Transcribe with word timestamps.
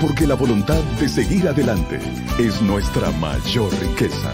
Porque 0.00 0.26
la 0.26 0.34
voluntad 0.34 0.82
de 1.00 1.08
seguir 1.08 1.48
adelante 1.48 1.98
es 2.38 2.60
nuestra 2.60 3.10
mayor 3.12 3.72
riqueza. 3.80 4.30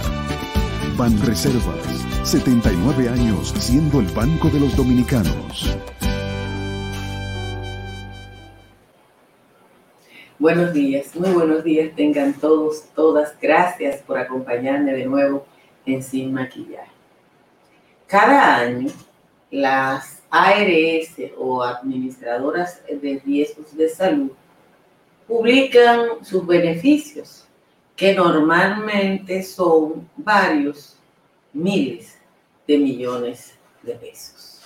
Ban 0.97 1.17
Reservas, 1.25 1.87
79 2.25 3.09
años 3.09 3.55
siendo 3.61 4.01
el 4.01 4.07
Banco 4.09 4.49
de 4.49 4.59
los 4.59 4.77
Dominicanos. 4.77 5.79
Buenos 10.37 10.73
días, 10.73 11.15
muy 11.15 11.31
buenos 11.31 11.63
días 11.63 11.95
tengan 11.95 12.33
todos, 12.35 12.87
todas. 12.97 13.37
Gracias 13.41 14.03
por 14.03 14.19
acompañarme 14.19 14.93
de 14.93 15.05
nuevo 15.05 15.47
en 15.87 16.03
Sin 16.03 16.35
Maquillaje. 16.35 16.91
Cada 18.09 18.57
año, 18.57 18.89
las 19.53 20.23
ARS 20.29 21.15
o 21.39 21.63
administradoras 21.63 22.83
de 22.89 23.23
riesgos 23.25 23.77
de 23.77 23.89
salud 23.89 24.33
publican 25.27 26.25
sus 26.25 26.47
beneficios, 26.47 27.45
que 27.97 28.15
normalmente 28.15 29.43
son 29.43 30.09
varios 30.17 30.99
miles 31.53 32.19
de 32.67 32.79
millones 32.79 33.59
de 33.83 33.95
pesos. 33.95 34.61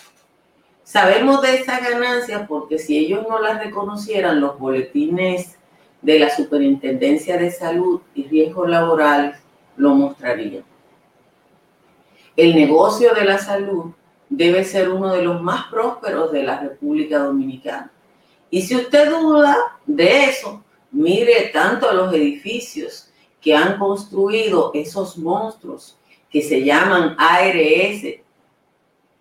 Sabemos 0.85 1.43
de 1.43 1.57
esa 1.57 1.81
ganancia 1.81 2.47
porque 2.47 2.79
si 2.79 2.97
ellos 2.99 3.27
no 3.29 3.41
las 3.41 3.63
reconocieran, 3.63 4.41
los 4.41 4.59
boletines 4.59 5.57
de 6.01 6.21
la 6.21 6.31
Superintendencia 6.31 7.37
de 7.37 7.51
Salud 7.51 8.01
y 8.15 8.25
Riesgos 8.25 8.69
Laborales 8.69 9.37
lo 9.77 9.95
mostrarían. 9.95 10.65
El 12.37 12.55
negocio 12.55 13.15
de 13.15 13.25
la 13.25 13.39
salud 13.39 13.93
debe 14.29 14.65
ser 14.65 14.91
uno 14.91 15.13
de 15.13 15.23
los 15.23 15.43
más 15.43 15.67
prósperos 15.69 16.31
de 16.33 16.43
la 16.43 16.61
República 16.61 17.19
Dominicana. 17.19 17.91
Y 18.51 18.63
si 18.63 18.77
usted 18.77 19.11
duda 19.11 19.79
de 19.87 20.25
eso, 20.25 20.63
mire 20.91 21.51
tanto 21.53 21.89
a 21.89 21.95
los 21.95 22.13
edificios 22.15 23.11
que 23.41 23.55
han 23.55 23.79
construido 23.79 24.71
esos 24.75 25.17
monstruos 25.19 25.97
que 26.31 26.43
se 26.43 26.65
llaman 26.65 27.17
ARS, 27.19 28.03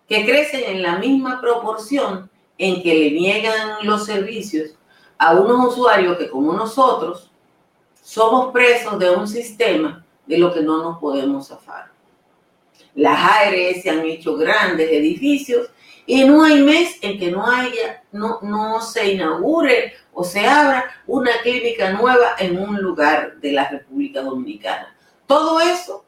que 0.08 0.24
crecen 0.24 0.64
en 0.66 0.82
la 0.82 0.98
misma 0.98 1.40
proporción 1.40 2.30
en 2.58 2.82
que 2.82 2.94
le 2.94 3.10
niegan 3.10 3.78
los 3.82 4.06
servicios 4.06 4.70
a 5.18 5.34
unos 5.34 5.72
usuarios 5.72 6.16
que 6.18 6.28
como 6.28 6.52
nosotros 6.52 7.30
somos 8.02 8.52
presos 8.52 8.98
de 8.98 9.10
un 9.10 9.26
sistema 9.26 10.04
de 10.26 10.38
lo 10.38 10.52
que 10.52 10.60
no 10.60 10.82
nos 10.82 10.98
podemos 10.98 11.48
zafar. 11.48 11.90
Las 12.94 13.18
ARS 13.18 13.86
han 13.86 14.04
hecho 14.06 14.36
grandes 14.36 14.90
edificios 14.90 15.68
y 16.06 16.24
no 16.24 16.44
hay 16.44 16.62
mes 16.62 16.98
en 17.02 17.18
que 17.18 17.30
no 17.30 17.46
haya, 17.46 18.04
no, 18.12 18.38
no 18.42 18.80
se 18.80 19.12
inaugure 19.12 19.94
o 20.12 20.22
se 20.22 20.46
abra 20.46 20.84
una 21.06 21.32
clínica 21.42 21.90
nueva 21.90 22.36
en 22.38 22.58
un 22.58 22.80
lugar 22.80 23.36
de 23.40 23.52
la 23.52 23.68
República 23.68 24.22
Dominicana. 24.22 24.96
Todo 25.26 25.60
eso 25.60 26.04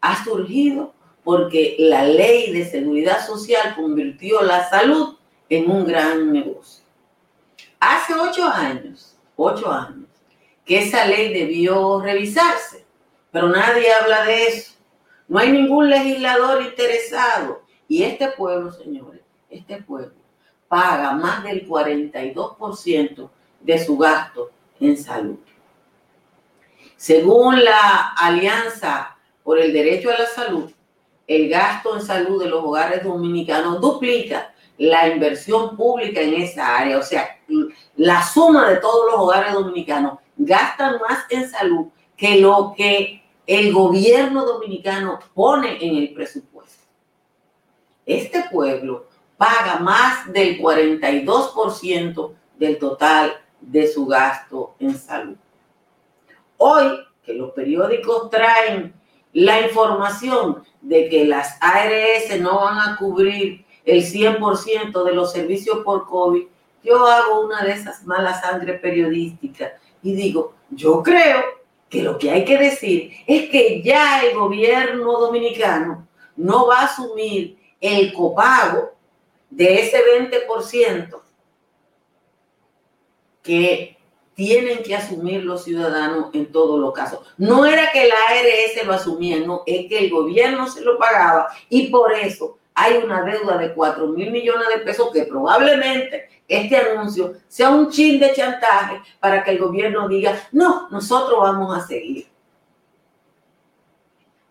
ha 0.00 0.24
surgido 0.24 0.94
porque 1.24 1.76
la 1.78 2.04
ley 2.04 2.52
de 2.52 2.64
seguridad 2.64 3.24
social 3.26 3.74
convirtió 3.74 4.42
la 4.42 4.68
salud 4.68 5.16
en 5.48 5.70
un 5.70 5.84
gran 5.84 6.32
negocio. 6.32 6.84
Hace 7.80 8.14
ocho 8.14 8.46
años, 8.46 9.16
ocho 9.36 9.70
años, 9.70 10.08
que 10.64 10.78
esa 10.82 11.04
ley 11.06 11.32
debió 11.32 12.00
revisarse, 12.00 12.84
pero 13.32 13.48
nadie 13.48 13.92
habla 13.92 14.24
de 14.24 14.46
eso. 14.46 14.72
No 15.26 15.38
hay 15.38 15.50
ningún 15.50 15.90
legislador 15.90 16.62
interesado. 16.62 17.62
Y 17.88 18.04
este 18.04 18.28
pueblo, 18.28 18.72
señores, 18.72 19.21
este 19.52 19.82
pueblo 19.82 20.14
paga 20.68 21.12
más 21.12 21.44
del 21.44 21.68
42% 21.68 23.30
de 23.60 23.84
su 23.84 23.98
gasto 23.98 24.50
en 24.80 24.96
salud. 24.96 25.38
Según 26.96 27.62
la 27.62 28.14
Alianza 28.16 29.16
por 29.42 29.58
el 29.58 29.72
Derecho 29.72 30.10
a 30.10 30.18
la 30.18 30.26
Salud, 30.26 30.72
el 31.26 31.48
gasto 31.48 31.96
en 31.96 32.02
salud 32.02 32.42
de 32.42 32.48
los 32.48 32.64
hogares 32.64 33.04
dominicanos 33.04 33.80
duplica 33.80 34.54
la 34.78 35.08
inversión 35.08 35.76
pública 35.76 36.20
en 36.20 36.34
esa 36.34 36.78
área. 36.78 36.98
O 36.98 37.02
sea, 37.02 37.38
la 37.96 38.22
suma 38.22 38.68
de 38.70 38.76
todos 38.76 39.10
los 39.10 39.20
hogares 39.20 39.52
dominicanos 39.52 40.18
gastan 40.36 40.98
más 41.00 41.24
en 41.30 41.50
salud 41.50 41.88
que 42.16 42.40
lo 42.40 42.72
que 42.76 43.22
el 43.46 43.72
gobierno 43.72 44.44
dominicano 44.44 45.18
pone 45.34 45.84
en 45.84 45.96
el 45.96 46.14
presupuesto. 46.14 46.84
Este 48.06 48.44
pueblo 48.50 49.11
paga 49.42 49.80
más 49.80 50.32
del 50.32 50.56
42% 50.60 52.32
del 52.56 52.78
total 52.78 53.40
de 53.60 53.88
su 53.88 54.06
gasto 54.06 54.76
en 54.78 54.96
salud. 54.96 55.34
Hoy 56.58 57.00
que 57.24 57.34
los 57.34 57.50
periódicos 57.50 58.30
traen 58.30 58.94
la 59.32 59.62
información 59.62 60.62
de 60.80 61.08
que 61.08 61.24
las 61.24 61.58
ARS 61.60 62.40
no 62.40 62.60
van 62.60 62.88
a 62.88 62.96
cubrir 62.96 63.64
el 63.84 64.04
100% 64.04 65.02
de 65.02 65.12
los 65.12 65.32
servicios 65.32 65.78
por 65.78 66.06
COVID, 66.06 66.44
yo 66.84 67.04
hago 67.04 67.40
una 67.40 67.64
de 67.64 67.72
esas 67.72 68.04
malas 68.04 68.42
sangre 68.42 68.74
periodísticas 68.74 69.72
y 70.04 70.14
digo, 70.14 70.54
yo 70.70 71.02
creo 71.02 71.42
que 71.88 72.04
lo 72.04 72.16
que 72.16 72.30
hay 72.30 72.44
que 72.44 72.58
decir 72.58 73.10
es 73.26 73.50
que 73.50 73.82
ya 73.82 74.22
el 74.22 74.36
gobierno 74.36 75.18
dominicano 75.18 76.06
no 76.36 76.68
va 76.68 76.82
a 76.82 76.84
asumir 76.84 77.58
el 77.80 78.12
copago 78.12 78.91
de 79.52 79.80
ese 79.80 79.98
20% 80.48 81.20
que 83.42 83.98
tienen 84.34 84.82
que 84.82 84.96
asumir 84.96 85.44
los 85.44 85.64
ciudadanos 85.64 86.30
en 86.32 86.50
todos 86.50 86.80
los 86.80 86.92
casos. 86.94 87.20
No 87.36 87.66
era 87.66 87.90
que 87.92 88.08
la 88.08 88.14
ARS 88.14 88.86
lo 88.86 88.94
asumía, 88.94 89.40
no, 89.40 89.62
es 89.66 89.88
que 89.88 89.98
el 89.98 90.10
gobierno 90.10 90.66
se 90.68 90.80
lo 90.80 90.98
pagaba 90.98 91.48
y 91.68 91.88
por 91.88 92.12
eso 92.12 92.58
hay 92.74 92.96
una 92.96 93.22
deuda 93.22 93.58
de 93.58 93.74
4 93.74 94.08
mil 94.08 94.30
millones 94.30 94.68
de 94.68 94.78
pesos 94.78 95.10
que 95.12 95.24
probablemente 95.24 96.30
este 96.48 96.76
anuncio 96.76 97.34
sea 97.46 97.68
un 97.68 97.90
chin 97.90 98.18
de 98.18 98.32
chantaje 98.32 99.02
para 99.20 99.44
que 99.44 99.50
el 99.50 99.58
gobierno 99.58 100.08
diga, 100.08 100.48
no, 100.52 100.88
nosotros 100.88 101.38
vamos 101.38 101.76
a 101.76 101.86
seguir. 101.86 102.26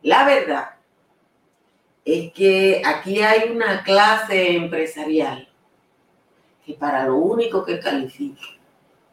La 0.03 0.25
verdad 0.25 0.80
es 2.03 2.33
que 2.33 2.81
aquí 2.85 3.21
hay 3.21 3.51
una 3.51 3.83
clase 3.83 4.55
empresarial 4.55 5.47
que 6.65 6.73
para 6.73 7.05
lo 7.05 7.17
único 7.17 7.63
que 7.63 7.79
califica 7.79 8.41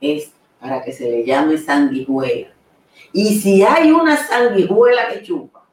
es 0.00 0.32
para 0.60 0.82
que 0.82 0.92
se 0.92 1.10
le 1.10 1.24
llame 1.24 1.58
sanguijuela. 1.58 2.48
Y 3.12 3.38
si 3.40 3.62
hay 3.62 3.90
una 3.90 4.16
sanguijuela 4.16 5.08
que 5.08 5.22
chupa, 5.22 5.64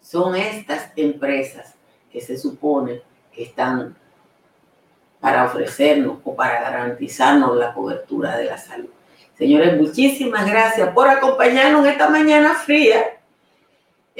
son 0.00 0.36
estas 0.36 0.90
empresas 0.96 1.74
que 2.10 2.20
se 2.20 2.36
supone 2.36 3.02
que 3.32 3.44
están 3.44 3.96
para 5.20 5.44
ofrecernos 5.44 6.18
o 6.24 6.34
para 6.34 6.60
garantizarnos 6.60 7.56
la 7.56 7.74
cobertura 7.74 8.36
de 8.36 8.44
la 8.44 8.58
salud. 8.58 8.88
Señores, 9.36 9.76
muchísimas 9.76 10.46
gracias 10.46 10.92
por 10.92 11.08
acompañarnos 11.08 11.86
esta 11.86 12.08
mañana 12.08 12.54
fría 12.54 13.17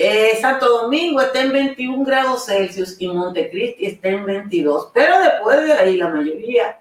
eh, 0.00 0.38
Santo 0.40 0.82
Domingo 0.82 1.20
está 1.20 1.40
en 1.40 1.52
21 1.52 2.04
grados 2.04 2.46
Celsius 2.46 2.94
y 3.00 3.08
Montecristi 3.08 3.86
está 3.86 4.10
en 4.10 4.24
22, 4.24 4.90
pero 4.94 5.18
después 5.20 5.64
de 5.64 5.72
ahí 5.72 5.96
la 5.96 6.06
mayoría 6.06 6.78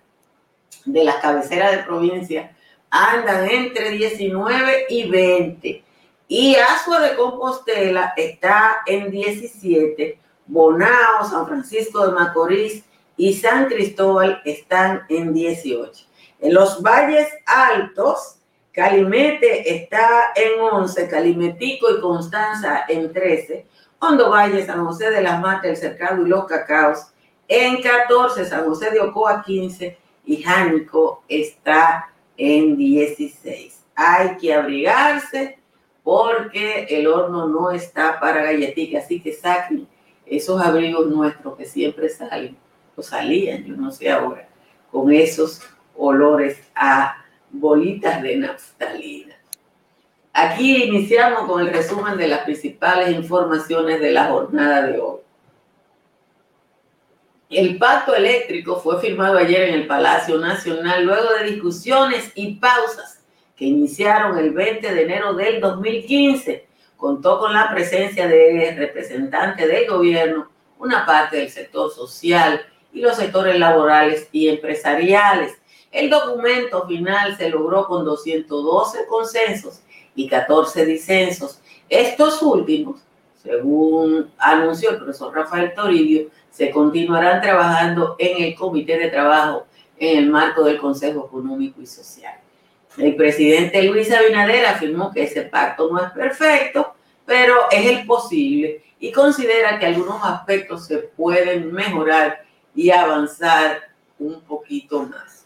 de 0.85 1.03
las 1.03 1.15
cabeceras 1.15 1.71
de 1.71 1.83
provincia 1.83 2.55
andan 2.91 3.49
entre 3.49 3.89
19 3.89 4.85
y 4.89 5.09
20. 5.09 5.83
Y 6.27 6.55
Asua 6.57 6.99
de 6.99 7.15
Compostela 7.15 8.13
está 8.15 8.83
en 8.85 9.09
17, 9.09 10.19
Bonao, 10.45 11.27
San 11.27 11.47
Francisco 11.47 12.05
de 12.05 12.13
Macorís 12.13 12.83
y 13.17 13.33
San 13.33 13.65
Cristóbal 13.65 14.43
están 14.45 15.01
en 15.09 15.33
18. 15.33 16.05
En 16.41 16.53
los 16.53 16.83
valles 16.83 17.27
altos, 17.47 18.36
Calimete 18.77 19.75
está 19.75 20.33
en 20.35 20.61
11, 20.61 21.09
Calimetico 21.09 21.89
y 21.89 21.99
Constanza 21.99 22.85
en 22.87 23.11
13, 23.11 23.65
Hondo 23.97 24.29
Valle, 24.29 24.63
San 24.67 24.85
José 24.85 25.09
de 25.09 25.23
las 25.23 25.41
Matas, 25.41 25.65
El 25.65 25.77
Cercado 25.77 26.23
y 26.23 26.29
Los 26.29 26.45
Cacaos 26.45 27.07
en 27.47 27.81
14, 27.81 28.45
San 28.45 28.65
José 28.65 28.91
de 28.91 28.99
Ocoa 28.99 29.41
15 29.43 29.97
y 30.25 30.43
Jánico 30.43 31.23
está 31.27 32.13
en 32.37 32.77
16. 32.77 33.83
Hay 33.95 34.37
que 34.37 34.53
abrigarse 34.53 35.57
porque 36.03 36.83
el 36.83 37.07
horno 37.07 37.47
no 37.47 37.71
está 37.71 38.19
para 38.19 38.43
galletica, 38.43 38.99
así 38.99 39.19
que 39.19 39.33
saquen 39.33 39.87
esos 40.23 40.61
abrigos 40.61 41.07
nuestros 41.07 41.57
que 41.57 41.65
siempre 41.65 42.09
salen, 42.09 42.55
o 42.95 43.01
salían, 43.01 43.63
yo 43.63 43.75
no 43.75 43.89
sé 43.89 44.11
ahora, 44.11 44.47
con 44.91 45.11
esos 45.11 45.63
olores 45.95 46.59
a 46.75 47.23
bolitas 47.59 48.21
de 48.21 48.37
naftalina. 48.37 49.35
Aquí 50.33 50.83
iniciamos 50.83 51.47
con 51.47 51.61
el 51.61 51.73
resumen 51.73 52.17
de 52.17 52.27
las 52.27 52.41
principales 52.41 53.15
informaciones 53.15 53.99
de 53.99 54.11
la 54.11 54.25
jornada 54.25 54.85
de 54.85 54.99
hoy. 54.99 55.19
El 57.49 57.77
pacto 57.77 58.13
eléctrico 58.13 58.79
fue 58.79 58.99
firmado 58.99 59.37
ayer 59.37 59.69
en 59.69 59.73
el 59.75 59.87
Palacio 59.87 60.37
Nacional 60.37 61.05
luego 61.05 61.33
de 61.33 61.51
discusiones 61.51 62.31
y 62.35 62.55
pausas 62.55 63.23
que 63.55 63.65
iniciaron 63.65 64.37
el 64.37 64.51
20 64.51 64.93
de 64.93 65.01
enero 65.01 65.33
del 65.33 65.61
2015. 65.61 66.67
Contó 66.97 67.39
con 67.39 67.53
la 67.53 67.71
presencia 67.71 68.27
de 68.27 68.75
representantes 68.77 69.67
del 69.67 69.87
gobierno, 69.87 70.51
una 70.77 71.05
parte 71.05 71.37
del 71.37 71.49
sector 71.49 71.89
social 71.89 72.61
y 72.91 73.01
los 73.01 73.15
sectores 73.15 73.57
laborales 73.57 74.27
y 74.31 74.49
empresariales. 74.49 75.53
El 75.91 76.09
documento 76.09 76.85
final 76.87 77.37
se 77.37 77.49
logró 77.49 77.85
con 77.87 78.05
212 78.05 79.05
consensos 79.07 79.81
y 80.15 80.27
14 80.27 80.85
disensos. 80.85 81.61
Estos 81.89 82.41
últimos, 82.41 83.01
según 83.41 84.29
anunció 84.37 84.91
el 84.91 84.97
profesor 84.97 85.33
Rafael 85.33 85.73
Toribio, 85.73 86.29
se 86.51 86.71
continuarán 86.71 87.41
trabajando 87.41 88.15
en 88.19 88.43
el 88.43 88.55
comité 88.55 88.97
de 88.97 89.09
trabajo 89.09 89.65
en 89.99 90.17
el 90.17 90.29
marco 90.29 90.63
del 90.63 90.77
Consejo 90.77 91.27
Económico 91.27 91.81
y 91.81 91.87
Social. 91.87 92.39
El 92.97 93.15
presidente 93.15 93.83
Luis 93.83 94.11
Abinader 94.11 94.65
afirmó 94.65 95.11
que 95.11 95.23
ese 95.23 95.43
pacto 95.43 95.89
no 95.91 96.03
es 96.03 96.11
perfecto, 96.11 96.95
pero 97.25 97.55
es 97.71 97.85
el 97.85 98.05
posible 98.07 98.83
y 98.99 99.11
considera 99.11 99.77
que 99.77 99.85
algunos 99.85 100.19
aspectos 100.23 100.87
se 100.87 100.97
pueden 100.97 101.71
mejorar 101.71 102.43
y 102.73 102.89
avanzar 102.89 103.89
un 104.17 104.41
poquito 104.41 105.03
más. 105.03 105.36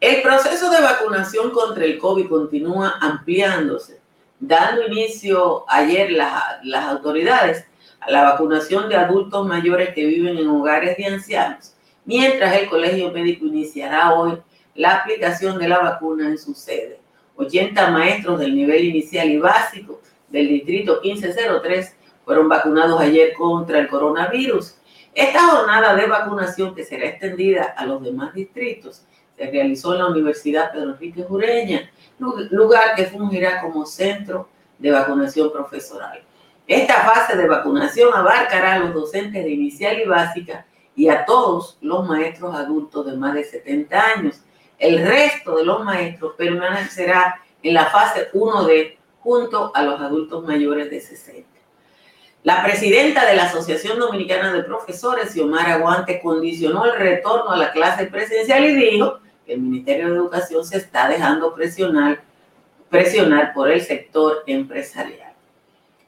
El 0.00 0.22
proceso 0.22 0.70
de 0.70 0.80
vacunación 0.80 1.50
contra 1.50 1.84
el 1.84 1.98
COVID 1.98 2.28
continúa 2.28 2.94
ampliándose, 3.00 4.00
dando 4.38 4.86
inicio 4.86 5.64
ayer 5.66 6.12
las 6.12 6.84
autoridades 6.84 7.64
a 7.98 8.08
la 8.08 8.22
vacunación 8.22 8.88
de 8.88 8.94
adultos 8.94 9.44
mayores 9.44 9.92
que 9.94 10.06
viven 10.06 10.38
en 10.38 10.46
hogares 10.50 10.96
de 10.96 11.06
ancianos, 11.06 11.74
mientras 12.04 12.54
el 12.54 12.68
Colegio 12.68 13.10
Médico 13.10 13.46
iniciará 13.46 14.14
hoy 14.14 14.38
la 14.76 14.98
aplicación 14.98 15.58
de 15.58 15.68
la 15.68 15.80
vacuna 15.80 16.28
en 16.28 16.38
su 16.38 16.54
sede. 16.54 17.00
80 17.34 17.90
maestros 17.90 18.38
del 18.38 18.54
nivel 18.54 18.84
inicial 18.84 19.28
y 19.28 19.38
básico 19.38 20.00
del 20.28 20.46
distrito 20.46 21.00
1503 21.02 21.96
fueron 22.24 22.48
vacunados 22.48 23.00
ayer 23.00 23.32
contra 23.32 23.80
el 23.80 23.88
coronavirus. 23.88 24.76
Esta 25.12 25.48
jornada 25.48 25.96
de 25.96 26.06
vacunación 26.06 26.72
que 26.76 26.84
será 26.84 27.08
extendida 27.08 27.74
a 27.76 27.84
los 27.84 28.00
demás 28.00 28.32
distritos 28.32 29.02
se 29.38 29.50
realizó 29.50 29.92
en 29.92 29.98
la 30.00 30.06
Universidad 30.06 30.72
Pedro 30.72 30.90
Enrique 30.90 31.22
Jureña, 31.22 31.90
lugar 32.50 32.96
que 32.96 33.04
fungirá 33.04 33.60
como 33.60 33.86
centro 33.86 34.48
de 34.78 34.90
vacunación 34.90 35.52
profesoral. 35.52 36.22
Esta 36.66 36.94
fase 37.02 37.36
de 37.36 37.46
vacunación 37.46 38.12
abarcará 38.12 38.74
a 38.74 38.78
los 38.80 38.92
docentes 38.92 39.44
de 39.44 39.50
inicial 39.50 40.00
y 40.00 40.06
básica 40.06 40.66
y 40.96 41.08
a 41.08 41.24
todos 41.24 41.78
los 41.80 42.06
maestros 42.06 42.54
adultos 42.54 43.06
de 43.06 43.16
más 43.16 43.34
de 43.34 43.44
70 43.44 44.06
años. 44.16 44.40
El 44.78 45.06
resto 45.06 45.56
de 45.56 45.64
los 45.64 45.84
maestros 45.84 46.34
permanecerá 46.36 47.40
en 47.62 47.74
la 47.74 47.86
fase 47.86 48.30
1D 48.32 48.96
junto 49.20 49.70
a 49.74 49.82
los 49.82 50.00
adultos 50.00 50.44
mayores 50.44 50.90
de 50.90 51.00
60. 51.00 51.48
La 52.42 52.62
presidenta 52.62 53.24
de 53.26 53.36
la 53.36 53.44
Asociación 53.44 53.98
Dominicana 53.98 54.52
de 54.52 54.62
Profesores, 54.62 55.32
Xiomara 55.32 55.74
Aguante, 55.74 56.20
condicionó 56.20 56.84
el 56.84 56.96
retorno 56.96 57.50
a 57.50 57.56
la 57.56 57.72
clase 57.72 58.06
presencial 58.06 58.64
y 58.64 58.74
dijo 58.74 59.20
el 59.48 59.60
Ministerio 59.60 60.10
de 60.10 60.16
Educación 60.16 60.64
se 60.64 60.76
está 60.76 61.08
dejando 61.08 61.52
presionar, 61.54 62.22
presionar 62.88 63.52
por 63.54 63.68
el 63.70 63.80
sector 63.80 64.42
empresarial. 64.46 65.32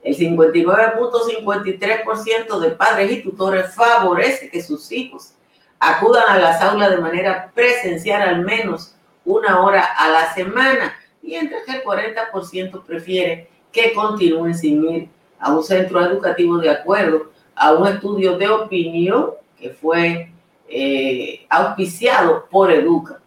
El 0.03 0.17
59.53% 0.17 2.61
de 2.61 2.71
padres 2.71 3.13
y 3.13 3.23
tutores 3.23 3.75
favorece 3.75 4.49
que 4.49 4.63
sus 4.63 4.91
hijos 4.93 5.33
acudan 5.79 6.25
a 6.29 6.39
las 6.39 6.63
aulas 6.63 6.91
de 6.91 6.97
manera 6.99 7.51
presencial 7.55 8.23
al 8.23 8.43
menos 8.43 8.95
una 9.25 9.63
hora 9.63 9.85
a 9.85 10.11
la 10.11 10.33
semana, 10.33 10.95
mientras 11.23 11.65
que 11.65 11.73
el 11.73 11.83
40% 11.83 12.85
prefiere 12.85 13.51
que 13.73 13.93
continúen 13.93 14.55
sin 14.55 14.89
ir 14.89 15.09
a 15.39 15.53
un 15.53 15.65
centro 15.65 16.05
educativo 16.05 16.59
de 16.59 16.71
acuerdo 16.71 17.31
a 17.55 17.73
un 17.73 17.87
estudio 17.87 18.37
de 18.37 18.49
opinión 18.49 19.31
que 19.59 19.71
fue 19.71 20.33
eh, 20.69 21.47
auspiciado 21.49 22.47
por 22.51 22.71
Educa. 22.71 23.20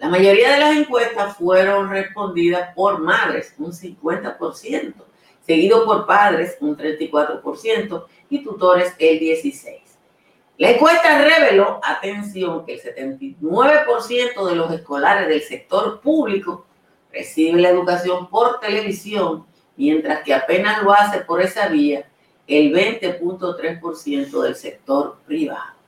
La 0.00 0.08
mayoría 0.08 0.50
de 0.52 0.58
las 0.58 0.76
encuestas 0.76 1.36
fueron 1.36 1.90
respondidas 1.90 2.74
por 2.74 2.98
madres, 2.98 3.54
un 3.58 3.72
50% 3.72 4.94
seguido 5.50 5.84
por 5.84 6.06
padres 6.06 6.56
un 6.60 6.76
34% 6.76 8.04
y 8.28 8.44
tutores 8.44 8.94
el 9.00 9.18
16%. 9.18 9.80
La 10.58 10.70
encuesta 10.70 11.22
reveló, 11.22 11.80
atención, 11.82 12.64
que 12.64 12.74
el 12.74 12.82
79% 12.82 14.46
de 14.46 14.54
los 14.54 14.72
escolares 14.72 15.26
del 15.26 15.42
sector 15.42 16.00
público 16.00 16.66
recibe 17.10 17.60
la 17.60 17.70
educación 17.70 18.28
por 18.28 18.60
televisión, 18.60 19.46
mientras 19.76 20.22
que 20.22 20.34
apenas 20.34 20.84
lo 20.84 20.92
hace 20.92 21.20
por 21.20 21.40
esa 21.40 21.66
vía 21.68 22.08
el 22.46 22.72
20.3% 22.72 24.42
del 24.42 24.54
sector 24.54 25.16
privado. 25.26 25.79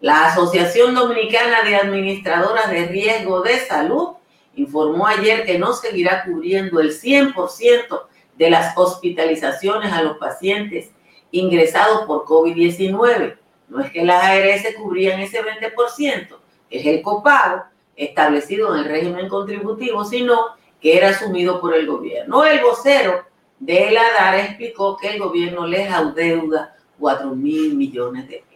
La 0.00 0.28
Asociación 0.28 0.94
Dominicana 0.94 1.62
de 1.62 1.76
Administradoras 1.76 2.70
de 2.70 2.86
Riesgo 2.86 3.42
de 3.42 3.58
Salud 3.58 4.12
informó 4.54 5.06
ayer 5.06 5.44
que 5.44 5.58
no 5.58 5.74
seguirá 5.74 6.24
cubriendo 6.24 6.80
el 6.80 6.90
100% 6.90 8.06
de 8.38 8.50
las 8.50 8.78
hospitalizaciones 8.78 9.92
a 9.92 10.02
los 10.02 10.16
pacientes 10.16 10.90
ingresados 11.30 12.06
por 12.06 12.24
COVID-19. 12.24 13.36
No 13.68 13.80
es 13.80 13.90
que 13.92 14.02
las 14.02 14.24
ARS 14.24 14.74
cubrían 14.74 15.20
ese 15.20 15.42
20%, 15.42 16.36
es 16.70 16.86
el 16.86 17.02
copago 17.02 17.64
establecido 17.94 18.74
en 18.74 18.80
el 18.80 18.86
régimen 18.86 19.28
contributivo, 19.28 20.06
sino 20.06 20.56
que 20.80 20.96
era 20.96 21.10
asumido 21.10 21.60
por 21.60 21.74
el 21.74 21.86
gobierno. 21.86 22.42
El 22.46 22.62
vocero 22.62 23.26
de 23.58 23.90
la 23.90 24.02
DAR 24.18 24.36
explicó 24.36 24.96
que 24.96 25.10
el 25.10 25.18
gobierno 25.18 25.66
les 25.66 25.92
adeuda 25.92 26.74
4 26.98 27.36
mil 27.36 27.74
millones 27.76 28.26
de 28.28 28.36
pesos. 28.36 28.49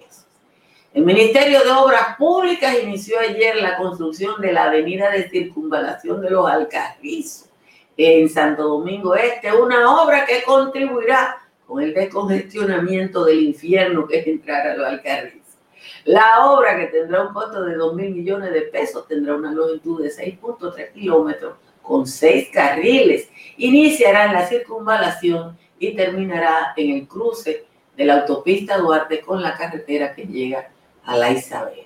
El 0.94 1.04
Ministerio 1.04 1.64
de 1.64 1.72
Obras 1.72 2.16
Públicas 2.16 2.76
inició 2.80 3.18
ayer 3.18 3.56
la 3.56 3.76
construcción 3.76 4.40
de 4.40 4.52
la 4.52 4.66
avenida 4.66 5.10
de 5.10 5.28
circunvalación 5.28 6.20
de 6.20 6.30
los 6.30 6.48
Alcarrizos 6.48 7.50
en 7.96 8.28
Santo 8.28 8.62
Domingo 8.62 9.16
Este, 9.16 9.52
una 9.52 10.00
obra 10.00 10.24
que 10.24 10.44
contribuirá 10.44 11.36
con 11.66 11.82
el 11.82 11.94
descongestionamiento 11.94 13.24
del 13.24 13.42
infierno 13.42 14.06
que 14.06 14.20
es 14.20 14.26
entrar 14.28 14.68
a 14.68 14.76
los 14.76 14.86
Alcarrizos. 14.86 15.56
La 16.04 16.44
obra 16.46 16.76
que 16.76 16.86
tendrá 16.86 17.22
un 17.26 17.34
costo 17.34 17.64
de 17.64 17.74
2 17.74 17.94
mil 17.96 18.14
millones 18.14 18.52
de 18.52 18.62
pesos 18.62 19.08
tendrá 19.08 19.34
una 19.34 19.50
longitud 19.50 20.00
de 20.00 20.10
6.3 20.10 20.92
kilómetros 20.92 21.56
con 21.82 22.06
seis 22.06 22.50
carriles. 22.52 23.28
Iniciará 23.56 24.26
en 24.26 24.34
la 24.34 24.46
circunvalación 24.46 25.58
y 25.76 25.96
terminará 25.96 26.72
en 26.76 26.98
el 26.98 27.08
cruce 27.08 27.66
de 27.96 28.04
la 28.04 28.20
autopista 28.20 28.78
Duarte 28.78 29.20
con 29.20 29.42
la 29.42 29.56
carretera 29.56 30.14
que 30.14 30.24
llega 30.24 30.70
a 31.04 31.16
la 31.16 31.30
Isabel. 31.30 31.84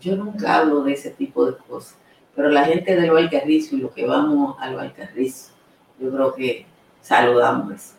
Yo 0.00 0.16
nunca 0.16 0.56
hablo 0.56 0.82
de 0.82 0.92
ese 0.92 1.10
tipo 1.10 1.46
de 1.46 1.56
cosas 1.56 1.96
pero 2.34 2.48
la 2.48 2.64
gente 2.64 2.96
de 2.96 3.06
lo 3.06 3.16
Alcarrizo 3.16 3.76
y 3.76 3.80
los 3.80 3.92
que 3.92 4.06
vamos 4.06 4.56
a 4.60 4.70
lo 4.70 4.80
Alcarrizo, 4.80 5.52
yo 5.98 6.10
creo 6.10 6.34
que 6.34 6.66
saludamos 7.00 7.74
eso. 7.74 7.94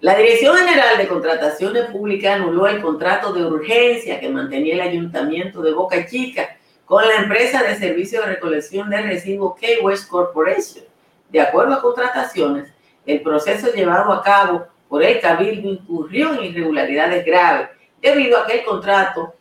La 0.00 0.14
Dirección 0.14 0.56
General 0.56 0.98
de 0.98 1.08
Contrataciones 1.08 1.86
Públicas 1.86 2.34
anuló 2.34 2.66
el 2.66 2.82
contrato 2.82 3.32
de 3.32 3.44
urgencia 3.46 4.20
que 4.20 4.28
mantenía 4.28 4.74
el 4.74 4.82
Ayuntamiento 4.82 5.62
de 5.62 5.72
Boca 5.72 6.06
Chica 6.06 6.56
con 6.84 7.06
la 7.08 7.16
empresa 7.16 7.62
de 7.62 7.76
servicio 7.76 8.20
de 8.20 8.26
recolección 8.26 8.90
de 8.90 9.02
residuos 9.02 9.54
K-West 9.58 10.08
Corporation. 10.08 10.84
De 11.30 11.40
acuerdo 11.40 11.74
a 11.74 11.82
contrataciones, 11.82 12.70
el 13.06 13.22
proceso 13.22 13.72
llevado 13.72 14.12
a 14.12 14.22
cabo 14.22 14.66
por 14.88 15.02
el 15.02 15.18
Cabildo 15.18 15.70
incurrió 15.70 16.34
en 16.34 16.44
irregularidades 16.44 17.24
graves 17.24 17.70
debido 18.00 18.38
a 18.38 18.46
que 18.46 18.58
el 18.58 18.64
contrato 18.64 19.34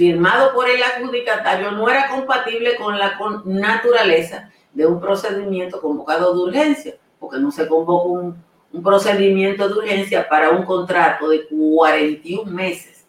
firmado 0.00 0.54
por 0.54 0.66
el 0.66 0.82
adjudicatario 0.82 1.72
no 1.72 1.86
era 1.90 2.08
compatible 2.08 2.74
con 2.76 2.98
la 2.98 3.18
naturaleza 3.44 4.50
de 4.72 4.86
un 4.86 4.98
procedimiento 4.98 5.78
convocado 5.78 6.32
de 6.32 6.40
urgencia, 6.40 6.94
porque 7.18 7.36
no 7.36 7.50
se 7.50 7.68
convocó 7.68 8.04
un, 8.04 8.42
un 8.72 8.82
procedimiento 8.82 9.68
de 9.68 9.74
urgencia 9.74 10.26
para 10.26 10.48
un 10.48 10.64
contrato 10.64 11.28
de 11.28 11.46
41 11.48 12.50
meses. 12.50 13.04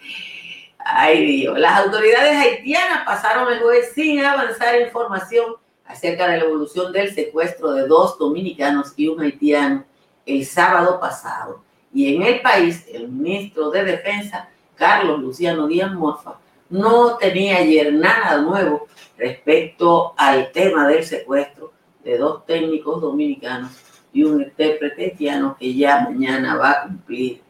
Ay 0.79 1.27
Dios, 1.27 1.59
las 1.59 1.85
autoridades 1.85 2.37
haitianas 2.37 3.05
pasaron 3.05 3.53
el 3.53 3.59
jueves 3.59 3.91
sin 3.97 4.25
avanzar 4.25 4.81
información 4.81 5.57
acerca 5.85 6.29
de 6.29 6.37
la 6.37 6.45
evolución 6.45 6.93
del 6.93 7.13
secuestro 7.13 7.73
de 7.73 7.89
dos 7.89 8.17
dominicanos 8.21 8.93
y 8.97 9.09
un 9.09 9.21
haitiano 9.21 9.85
el 10.25 10.47
sábado 10.47 11.01
pasado. 11.01 11.65
Y 11.93 12.15
en 12.15 12.23
el 12.23 12.41
país, 12.41 12.87
el 12.93 13.09
ministro 13.09 13.71
de 13.71 13.83
Defensa, 13.83 14.49
Carlos 14.79 15.21
Luciano 15.21 15.67
Díaz 15.67 15.93
Morfa, 15.93 16.39
no 16.71 17.17
tenía 17.17 17.57
ayer 17.57 17.93
nada 17.93 18.41
nuevo 18.41 18.87
respecto 19.17 20.15
al 20.17 20.53
tema 20.53 20.87
del 20.87 21.05
secuestro 21.05 21.73
de 22.05 22.17
dos 22.17 22.47
técnicos 22.47 23.01
dominicanos 23.01 23.73
y 24.13 24.23
un 24.23 24.41
intérprete 24.41 25.07
haitiano 25.07 25.57
que 25.59 25.75
ya 25.75 26.01
mañana 26.09 26.57
va 26.57 26.71
a 26.71 26.83
cumplir 26.85 27.41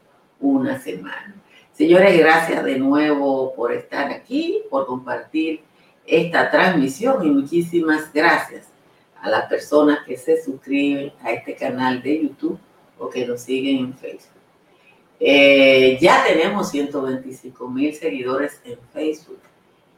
una 0.40 0.80
semana. 0.80 1.34
Señores, 1.72 2.18
gracias 2.18 2.64
de 2.64 2.78
nuevo 2.78 3.54
por 3.54 3.72
estar 3.72 4.10
aquí, 4.10 4.62
por 4.70 4.86
compartir 4.86 5.60
esta 6.06 6.50
transmisión 6.50 7.24
y 7.26 7.30
muchísimas 7.30 8.10
gracias 8.12 8.68
a 9.20 9.28
las 9.28 9.46
personas 9.46 9.98
que 10.06 10.16
se 10.16 10.42
suscriben 10.42 11.12
a 11.20 11.32
este 11.32 11.54
canal 11.54 12.02
de 12.02 12.22
YouTube 12.22 12.58
o 12.98 13.10
que 13.10 13.26
nos 13.26 13.42
siguen 13.42 13.78
en 13.78 13.94
Facebook. 13.94 14.37
Eh, 15.20 15.98
ya 16.00 16.24
tenemos 16.24 16.70
125 16.70 17.68
mil 17.68 17.92
seguidores 17.94 18.60
en 18.64 18.78
Facebook, 18.92 19.40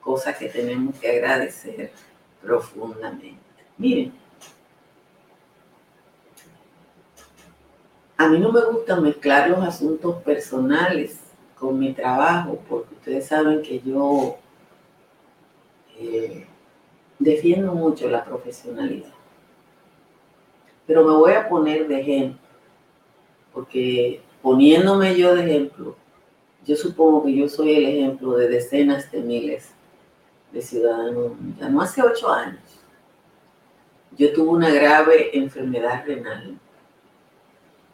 cosa 0.00 0.37
que 0.37 0.49
tenemos 0.49 0.99
que 0.99 1.11
agradecer 1.11 1.93
profundamente. 2.41 3.37
Miren, 3.77 4.12
a 8.17 8.29
mí 8.29 8.39
no 8.39 8.50
me 8.50 8.65
gusta 8.65 9.00
mezclar 9.00 9.50
los 9.50 9.62
asuntos 9.62 10.23
personales 10.23 11.21
con 11.59 11.79
mi 11.79 11.93
trabajo, 11.93 12.59
porque 12.69 12.95
ustedes 12.95 13.27
saben 13.27 13.61
que 13.61 13.81
yo 13.81 14.39
eh, 15.99 16.47
defiendo 17.19 17.75
mucho 17.75 18.09
la 18.09 18.25
profesionalidad. 18.25 19.12
Pero 20.87 21.05
me 21.05 21.15
voy 21.15 21.33
a 21.35 21.47
poner 21.47 21.87
de 21.87 22.00
ejemplo, 22.00 22.41
porque 23.53 24.23
poniéndome 24.42 25.16
yo 25.16 25.35
de 25.35 25.44
ejemplo, 25.44 25.97
yo 26.66 26.76
supongo 26.76 27.25
que 27.25 27.35
yo 27.35 27.49
soy 27.49 27.75
el 27.75 27.87
ejemplo 27.87 28.37
de 28.37 28.49
decenas 28.49 29.11
de 29.11 29.23
miles 29.23 29.70
de 30.52 30.61
ciudadanos. 30.61 31.32
Ya 31.59 31.68
no 31.68 31.80
hace 31.80 32.02
ocho 32.02 32.30
años, 32.30 32.61
yo 34.16 34.32
tuve 34.32 34.49
una 34.50 34.70
grave 34.70 35.37
enfermedad 35.37 36.04
renal 36.06 36.59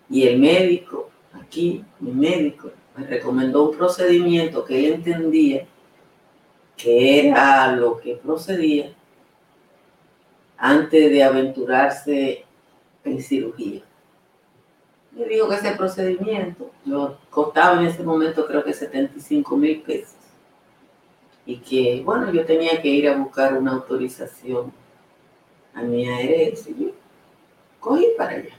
y 0.09 0.27
el 0.27 0.39
médico, 0.39 1.11
aquí, 1.33 1.85
mi 2.01 2.13
médico, 2.13 2.71
me 2.97 3.07
recomendó 3.07 3.71
un 3.71 3.77
procedimiento 3.77 4.65
que 4.65 4.79
él 4.79 4.95
entendía 4.95 5.67
que 6.77 7.29
era 7.29 7.73
lo 7.73 7.99
que 7.99 8.17
procedía 8.17 8.93
antes 10.57 11.11
de 11.11 11.23
aventurarse 11.23 12.45
en 13.05 13.23
cirugía. 13.23 13.83
Me 15.17 15.25
dijo 15.25 15.49
que 15.49 15.57
ese 15.57 15.73
procedimiento 15.73 16.71
yo 16.85 17.19
costaba 17.31 17.81
en 17.81 17.87
ese 17.87 18.05
momento 18.05 18.47
creo 18.47 18.63
que 18.63 18.73
75 18.73 19.57
mil 19.57 19.83
pesos 19.83 20.15
y 21.45 21.57
que 21.57 22.03
bueno 22.05 22.31
yo 22.33 22.45
tenía 22.45 22.81
que 22.81 22.89
ir 22.89 23.09
a 23.09 23.17
buscar 23.17 23.55
una 23.55 23.73
autorización 23.73 24.73
a 25.75 25.83
mi 25.83 26.09
ARS 26.09 26.69
y 26.69 26.85
yo 26.85 26.91
cogí 27.81 28.07
para 28.17 28.37
allá. 28.37 28.55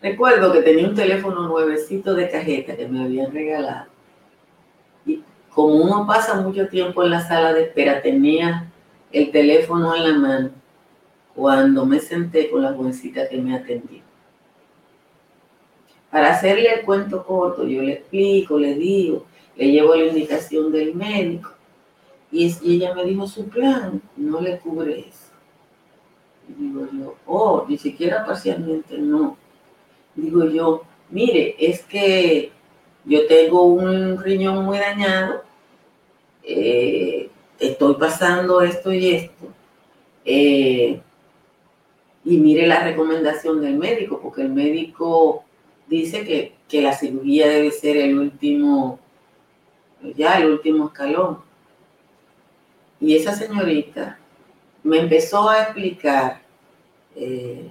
Recuerdo 0.00 0.52
que 0.52 0.62
tenía 0.62 0.88
un 0.88 0.94
teléfono 0.94 1.48
nuevecito 1.48 2.14
de 2.14 2.30
cajeta 2.30 2.76
que 2.76 2.88
me 2.88 3.04
habían 3.04 3.32
regalado 3.32 3.90
como 5.50 5.74
uno 5.74 6.06
pasa 6.06 6.40
mucho 6.40 6.68
tiempo 6.68 7.02
en 7.02 7.10
la 7.10 7.26
sala 7.26 7.52
de 7.52 7.64
espera, 7.64 8.00
tenía 8.02 8.70
el 9.12 9.30
teléfono 9.30 9.94
en 9.94 10.02
la 10.04 10.18
mano 10.18 10.50
cuando 11.34 11.84
me 11.84 11.98
senté 11.98 12.50
con 12.50 12.62
la 12.62 12.72
jovencita 12.72 13.28
que 13.28 13.38
me 13.38 13.54
atendió. 13.54 14.00
Para 16.10 16.32
hacerle 16.32 16.72
el 16.72 16.84
cuento 16.84 17.24
corto, 17.24 17.66
yo 17.66 17.82
le 17.82 17.92
explico, 17.92 18.58
le 18.58 18.74
digo, 18.74 19.26
le 19.56 19.70
llevo 19.70 19.94
la 19.94 20.06
indicación 20.06 20.72
del 20.72 20.94
médico 20.94 21.50
y, 22.32 22.54
ella 22.64 22.94
me 22.94 23.04
dijo 23.04 23.26
su 23.26 23.48
plan, 23.48 24.00
no 24.16 24.40
le 24.40 24.58
cubre 24.58 25.00
eso. 25.00 25.30
Y 26.48 26.62
digo 26.62 26.88
yo, 26.92 27.14
oh, 27.26 27.66
ni 27.68 27.76
siquiera 27.76 28.24
parcialmente 28.24 28.98
no. 28.98 29.36
Digo 30.14 30.44
yo, 30.46 30.82
mire, 31.10 31.56
es 31.58 31.82
que 31.82 32.52
yo 33.04 33.26
tengo 33.26 33.64
un 33.64 34.22
riñón 34.22 34.64
muy 34.64 34.78
dañado, 34.78 35.42
eh, 36.42 37.28
estoy 37.58 37.94
pasando 37.94 38.60
esto 38.60 38.92
y 38.92 39.10
esto. 39.10 39.46
Eh, 40.24 41.00
y 42.24 42.36
mire 42.36 42.66
la 42.66 42.84
recomendación 42.84 43.60
del 43.60 43.76
médico, 43.76 44.20
porque 44.22 44.42
el 44.42 44.50
médico 44.50 45.44
dice 45.90 46.24
que, 46.24 46.54
que 46.68 46.80
la 46.80 46.94
cirugía 46.94 47.48
debe 47.48 47.70
ser 47.72 47.96
el 47.96 48.18
último, 48.18 48.98
ya 50.16 50.38
el 50.38 50.52
último 50.52 50.86
escalón. 50.86 51.40
Y 53.00 53.16
esa 53.16 53.34
señorita 53.34 54.18
me 54.82 55.00
empezó 55.00 55.48
a 55.48 55.62
explicar 55.62 56.40
eh, 57.16 57.68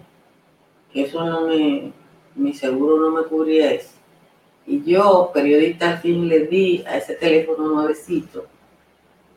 que 0.92 1.04
eso 1.04 1.24
no 1.24 1.48
me, 1.48 1.92
mi 2.36 2.54
seguro 2.54 2.98
no 2.98 3.12
me 3.12 3.28
cubría 3.28 3.72
eso. 3.72 3.94
Y 4.68 4.84
yo, 4.84 5.32
periodista, 5.34 5.92
al 5.92 6.00
fin 6.00 6.28
le 6.28 6.46
di 6.46 6.84
a 6.86 6.98
ese 6.98 7.16
teléfono 7.16 7.68
nuevecito 7.68 8.46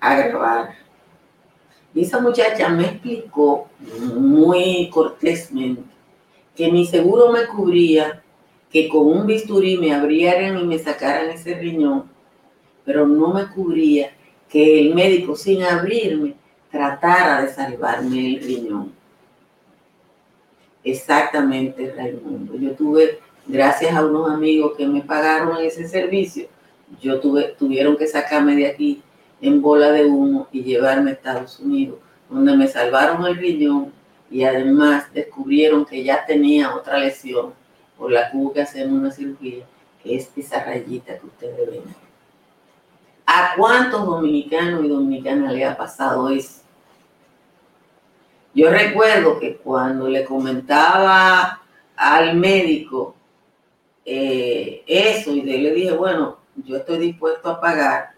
a 0.00 0.16
grabar. 0.16 0.74
Y 1.94 2.02
esa 2.02 2.20
muchacha 2.20 2.68
me 2.68 2.84
explicó 2.84 3.68
muy 4.14 4.90
cortésmente 4.90 5.82
que 6.54 6.70
mi 6.70 6.86
seguro 6.86 7.32
me 7.32 7.46
cubría, 7.46 8.21
que 8.72 8.88
con 8.88 9.06
un 9.06 9.26
bisturí 9.26 9.76
me 9.76 9.92
abrieran 9.92 10.58
y 10.58 10.64
me 10.64 10.78
sacaran 10.78 11.30
ese 11.30 11.54
riñón, 11.54 12.04
pero 12.84 13.06
no 13.06 13.34
me 13.34 13.46
cubría 13.48 14.12
que 14.48 14.80
el 14.80 14.94
médico 14.94 15.36
sin 15.36 15.62
abrirme 15.62 16.34
tratara 16.70 17.42
de 17.42 17.48
salvarme 17.52 18.34
el 18.34 18.42
riñón. 18.42 18.92
Exactamente, 20.82 21.92
Raimundo. 21.94 22.56
Yo 22.56 22.72
tuve 22.72 23.20
gracias 23.46 23.94
a 23.94 24.04
unos 24.04 24.30
amigos 24.30 24.72
que 24.76 24.86
me 24.86 25.02
pagaron 25.02 25.58
ese 25.58 25.86
servicio, 25.86 26.46
yo 27.00 27.20
tuve, 27.20 27.54
tuvieron 27.58 27.96
que 27.96 28.06
sacarme 28.06 28.56
de 28.56 28.66
aquí 28.66 29.02
en 29.40 29.60
bola 29.60 29.90
de 29.90 30.06
humo 30.06 30.48
y 30.50 30.62
llevarme 30.62 31.10
a 31.10 31.14
Estados 31.14 31.60
Unidos, 31.60 31.98
donde 32.28 32.56
me 32.56 32.68
salvaron 32.68 33.26
el 33.26 33.36
riñón 33.36 33.92
y 34.30 34.44
además 34.44 35.12
descubrieron 35.12 35.84
que 35.84 36.02
ya 36.02 36.24
tenía 36.24 36.74
otra 36.74 36.98
lesión 36.98 37.52
por 38.02 38.10
la 38.10 38.32
hubo 38.32 38.52
que 38.52 38.62
hacer 38.62 38.88
una 38.88 39.12
cirugía, 39.12 39.64
que 40.02 40.16
es 40.16 40.28
esa 40.36 40.64
rayita 40.64 41.16
que 41.20 41.26
ustedes 41.26 41.70
ven. 41.70 41.82
¿A 43.24 43.54
cuántos 43.56 44.04
dominicanos 44.04 44.84
y 44.84 44.88
dominicanas 44.88 45.52
le 45.52 45.64
ha 45.64 45.76
pasado 45.76 46.28
eso? 46.28 46.62
Yo 48.52 48.70
recuerdo 48.70 49.38
que 49.38 49.56
cuando 49.58 50.08
le 50.08 50.24
comentaba 50.24 51.62
al 51.94 52.34
médico 52.36 53.14
eh, 54.04 54.82
eso 54.84 55.30
y 55.30 55.42
le 55.42 55.72
dije, 55.72 55.92
bueno, 55.92 56.38
yo 56.56 56.78
estoy 56.78 56.98
dispuesto 56.98 57.50
a 57.50 57.60
pagar. 57.60 58.14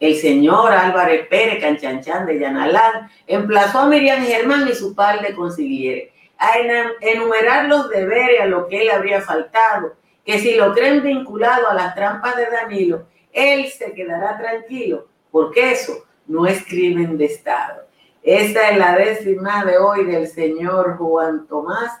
el 0.00 0.16
señor 0.16 0.72
Álvarez 0.72 1.26
Pérez 1.28 1.60
Canchanchan 1.60 2.26
de 2.26 2.38
Yanalán 2.38 3.10
emplazó 3.26 3.80
a 3.80 3.86
Miriam 3.86 4.22
Germán 4.22 4.68
y 4.68 4.74
su 4.74 4.94
par 4.94 5.20
de 5.20 6.12
a 6.36 6.58
enumerar 7.00 7.66
los 7.66 7.88
deberes 7.88 8.40
a 8.40 8.46
lo 8.46 8.66
que 8.66 8.82
él 8.82 8.90
habría 8.90 9.20
faltado, 9.22 9.94
que 10.24 10.38
si 10.38 10.56
lo 10.56 10.74
creen 10.74 11.02
vinculado 11.02 11.68
a 11.68 11.74
las 11.74 11.94
trampas 11.94 12.36
de 12.36 12.46
Danilo, 12.46 13.06
él 13.32 13.68
se 13.70 13.92
quedará 13.94 14.36
tranquilo, 14.36 15.06
porque 15.30 15.72
eso 15.72 16.04
no 16.26 16.46
es 16.46 16.64
crimen 16.64 17.16
de 17.16 17.26
Estado. 17.26 17.86
Esta 18.22 18.70
es 18.70 18.78
la 18.78 18.96
décima 18.96 19.64
de 19.64 19.78
hoy 19.78 20.04
del 20.04 20.26
señor 20.26 20.96
Juan 20.96 21.46
Tomás. 21.46 22.00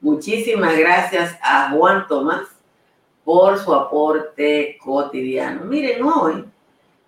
Muchísimas 0.00 0.76
gracias 0.76 1.38
a 1.42 1.70
Juan 1.70 2.06
Tomás 2.08 2.48
por 3.24 3.58
su 3.58 3.72
aporte 3.74 4.78
cotidiano. 4.82 5.64
Miren, 5.64 6.02
hoy 6.02 6.44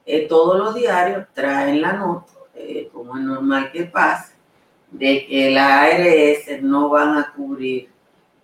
eh, 0.06 0.26
todos 0.28 0.58
los 0.58 0.74
diarios 0.74 1.26
traen 1.34 1.80
la 1.80 1.94
nota, 1.94 2.32
eh, 2.54 2.88
como 2.92 3.16
es 3.16 3.22
normal 3.22 3.72
que 3.72 3.84
pase, 3.84 4.34
de 4.90 5.26
que 5.26 5.50
la 5.50 5.82
ARS 5.82 6.62
no 6.62 6.88
van 6.88 7.18
a 7.18 7.32
cubrir 7.32 7.88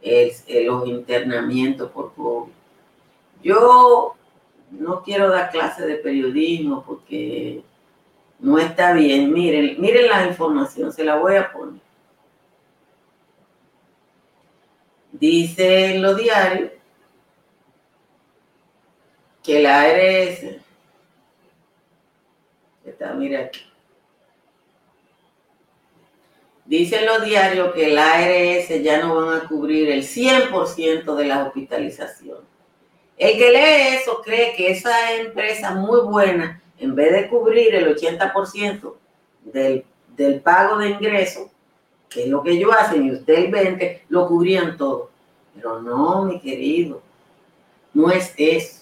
los 0.03 0.89
internamientos 0.89 1.91
por 1.91 2.15
COVID. 2.15 2.53
Yo 3.43 4.17
no 4.71 5.03
quiero 5.03 5.29
dar 5.29 5.51
clase 5.51 5.87
de 5.87 5.97
periodismo 5.97 6.83
porque 6.85 7.63
no 8.39 8.59
está 8.59 8.93
bien. 8.93 9.33
Miren, 9.33 9.81
miren 9.81 10.09
la 10.09 10.27
información, 10.27 10.93
se 10.93 11.05
la 11.05 11.17
voy 11.17 11.37
a 11.37 11.53
poner. 11.53 11.81
Dice 15.13 15.95
en 15.95 16.03
los 16.03 16.17
diarios 16.17 16.71
que 19.43 19.61
la 19.61 19.83
ARS, 19.83 20.57
está, 22.85 23.13
mira 23.15 23.41
aquí, 23.41 23.61
dicen 26.65 27.07
los 27.07 27.25
diarios 27.25 27.75
que 27.75 27.89
la 27.89 28.15
ARS 28.15 28.69
ya 28.83 29.01
no 29.01 29.17
van 29.17 29.41
a 29.41 29.49
cubrir 29.49 29.91
el 29.91 30.03
100% 30.03 31.15
de 31.17 31.25
las 31.25 31.47
hospitalizaciones. 31.47 32.51
El 33.21 33.37
que 33.37 33.51
lee 33.51 33.97
eso 33.99 34.23
cree 34.25 34.55
que 34.55 34.71
esa 34.71 35.15
empresa 35.15 35.75
muy 35.75 36.01
buena, 36.01 36.63
en 36.79 36.95
vez 36.95 37.13
de 37.13 37.29
cubrir 37.29 37.75
el 37.75 37.95
80% 37.95 38.95
del, 39.45 39.85
del 40.17 40.41
pago 40.41 40.79
de 40.79 40.89
ingresos, 40.89 41.49
que 42.09 42.23
es 42.23 42.29
lo 42.29 42.43
que 42.43 42.53
ellos 42.53 42.73
hacen, 42.79 43.05
y 43.05 43.13
usted 43.13 43.35
el 43.35 43.51
20%, 43.51 44.01
lo 44.09 44.27
cubrían 44.27 44.79
todo. 44.79 45.11
Pero 45.55 45.83
no, 45.83 46.25
mi 46.25 46.41
querido, 46.41 47.03
no 47.93 48.11
es 48.11 48.33
eso. 48.39 48.80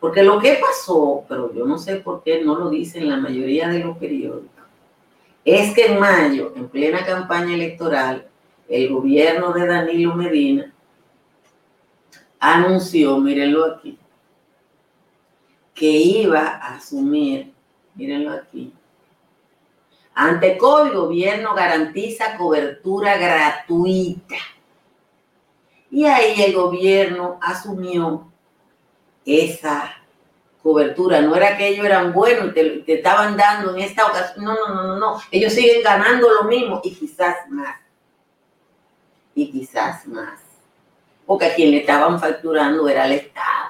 Porque 0.00 0.22
lo 0.22 0.38
que 0.38 0.60
pasó, 0.60 1.24
pero 1.28 1.52
yo 1.52 1.64
no 1.64 1.78
sé 1.78 1.96
por 1.96 2.22
qué 2.22 2.42
no 2.44 2.56
lo 2.56 2.70
dicen 2.70 3.08
la 3.08 3.16
mayoría 3.16 3.68
de 3.68 3.80
los 3.80 3.96
periódicos, 3.98 4.64
es 5.44 5.74
que 5.74 5.86
en 5.86 5.98
mayo, 5.98 6.52
en 6.54 6.68
plena 6.68 7.04
campaña 7.04 7.54
electoral, 7.54 8.28
el 8.68 8.92
gobierno 8.92 9.52
de 9.52 9.66
Danilo 9.66 10.14
Medina 10.14 10.72
anunció, 12.38 13.18
mírenlo 13.18 13.64
aquí, 13.64 13.98
que 15.74 15.90
iba 15.90 16.40
a 16.40 16.76
asumir, 16.76 17.52
mírenlo 17.94 18.32
aquí, 18.32 18.72
ante 20.14 20.58
COVID, 20.58 20.94
gobierno 20.94 21.54
garantiza 21.54 22.36
cobertura 22.36 23.16
gratuita. 23.16 24.34
Y 25.92 26.04
ahí 26.06 26.42
el 26.42 26.54
gobierno 26.54 27.38
asumió 27.40 28.27
esa 29.28 29.94
cobertura. 30.62 31.20
No 31.20 31.36
era 31.36 31.56
que 31.56 31.68
ellos 31.68 31.84
eran 31.84 32.12
buenos 32.12 32.48
y 32.48 32.82
te, 32.82 32.94
estaban 32.94 33.36
dando 33.36 33.74
en 33.74 33.82
esta 33.82 34.06
ocasión. 34.06 34.44
No, 34.44 34.54
no, 34.54 34.74
no, 34.74 34.82
no, 34.82 34.96
no. 34.96 35.22
Ellos 35.30 35.52
siguen 35.52 35.82
ganando 35.82 36.28
lo 36.30 36.44
mismo 36.44 36.80
y 36.82 36.94
quizás 36.94 37.36
más. 37.48 37.76
y 39.34 39.50
quizás 39.50 40.06
más. 40.06 40.40
Porque 41.26 41.46
a 41.46 41.54
quien 41.54 41.70
le 41.70 41.78
estaban 41.78 42.18
facturando 42.18 42.88
era 42.88 43.06
el 43.06 43.12
Estado. 43.12 43.68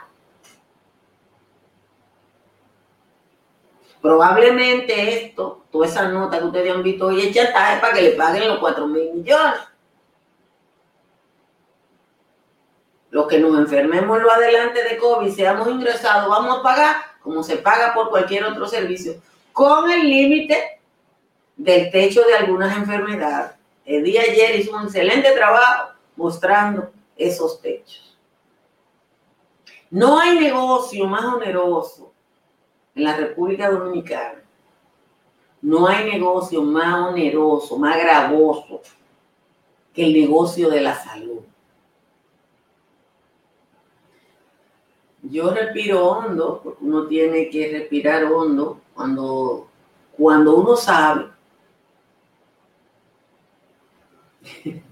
Probablemente 4.00 5.24
esto, 5.26 5.64
toda 5.72 5.86
esa 5.86 6.08
nota 6.08 6.38
que 6.38 6.44
ustedes 6.44 6.72
han 6.72 6.84
visto 6.84 7.06
hoy 7.06 7.20
es 7.20 7.50
para 7.50 7.92
que 7.92 8.02
le 8.02 8.10
paguen 8.12 8.46
los 8.46 8.58
4 8.58 8.86
mil 8.86 9.12
millones. 9.12 9.60
Los 13.18 13.26
que 13.26 13.40
nos 13.40 13.58
enfermemos 13.58 14.22
lo 14.22 14.30
adelante 14.30 14.80
de 14.84 14.96
COVID, 14.96 15.34
seamos 15.34 15.66
ingresados, 15.66 16.28
vamos 16.28 16.56
a 16.56 16.62
pagar 16.62 16.96
como 17.20 17.42
se 17.42 17.56
paga 17.56 17.92
por 17.92 18.10
cualquier 18.10 18.44
otro 18.44 18.68
servicio, 18.68 19.20
con 19.52 19.90
el 19.90 20.08
límite 20.08 20.80
del 21.56 21.90
techo 21.90 22.22
de 22.22 22.36
algunas 22.36 22.76
enfermedades. 22.76 23.56
El 23.84 24.04
día 24.04 24.22
ayer 24.22 24.54
hizo 24.54 24.76
un 24.76 24.84
excelente 24.84 25.32
trabajo 25.32 25.94
mostrando 26.14 26.92
esos 27.16 27.60
techos. 27.60 28.16
No 29.90 30.20
hay 30.20 30.38
negocio 30.38 31.04
más 31.08 31.24
oneroso 31.24 32.12
en 32.94 33.02
la 33.02 33.16
República 33.16 33.68
Dominicana. 33.68 34.44
No 35.60 35.88
hay 35.88 36.08
negocio 36.08 36.62
más 36.62 37.08
oneroso, 37.08 37.78
más 37.78 37.98
gravoso 37.98 38.80
que 39.92 40.04
el 40.04 40.12
negocio 40.12 40.70
de 40.70 40.82
la 40.82 40.94
salud. 40.94 41.37
Yo 45.30 45.50
respiro 45.50 46.06
hondo, 46.06 46.60
porque 46.62 46.84
uno 46.84 47.06
tiene 47.06 47.50
que 47.50 47.70
respirar 47.70 48.24
hondo 48.24 48.80
cuando, 48.94 49.68
cuando 50.16 50.56
uno 50.56 50.76
sabe. 50.76 51.26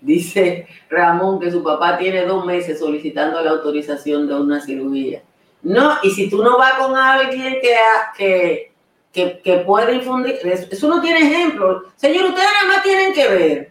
Dice 0.00 0.66
Ramón 0.88 1.40
que 1.40 1.50
su 1.50 1.62
papá 1.62 1.98
tiene 1.98 2.24
dos 2.24 2.44
meses 2.46 2.78
solicitando 2.78 3.40
la 3.42 3.50
autorización 3.50 4.28
de 4.28 4.34
una 4.34 4.60
cirugía. 4.60 5.22
No, 5.62 5.96
y 6.02 6.10
si 6.10 6.30
tú 6.30 6.42
no 6.42 6.56
vas 6.56 6.74
con 6.74 6.96
alguien 6.96 7.58
que, 7.60 8.72
que, 9.12 9.40
que, 9.42 9.56
puede 9.66 9.96
infundir, 9.96 10.36
eso 10.42 10.88
no 10.88 11.00
tiene 11.02 11.20
ejemplo. 11.20 11.84
Señor, 11.96 12.26
ustedes 12.26 12.48
nada 12.62 12.74
más 12.74 12.82
tienen 12.82 13.12
que 13.12 13.28
ver 13.28 13.69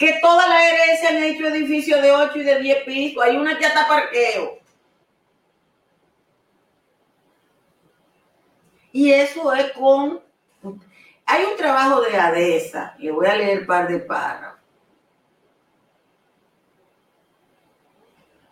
que 0.00 0.18
todas 0.22 0.48
las 0.48 0.58
ARS 0.58 1.10
han 1.10 1.22
hecho 1.22 1.46
edificios 1.48 2.00
de 2.00 2.10
8 2.10 2.38
y 2.38 2.42
de 2.42 2.58
10 2.58 2.84
pisos. 2.84 3.22
Hay 3.22 3.36
una 3.36 3.58
que 3.58 3.66
hasta 3.66 3.86
parqueo. 3.86 4.58
Y 8.92 9.12
eso 9.12 9.52
es 9.52 9.70
con... 9.72 10.22
Hay 11.26 11.44
un 11.44 11.56
trabajo 11.58 12.00
de 12.00 12.16
ADESA, 12.16 12.96
le 12.98 13.12
voy 13.12 13.26
a 13.26 13.36
leer 13.36 13.66
par 13.66 13.88
de 13.88 13.98
párrafos, 13.98 14.58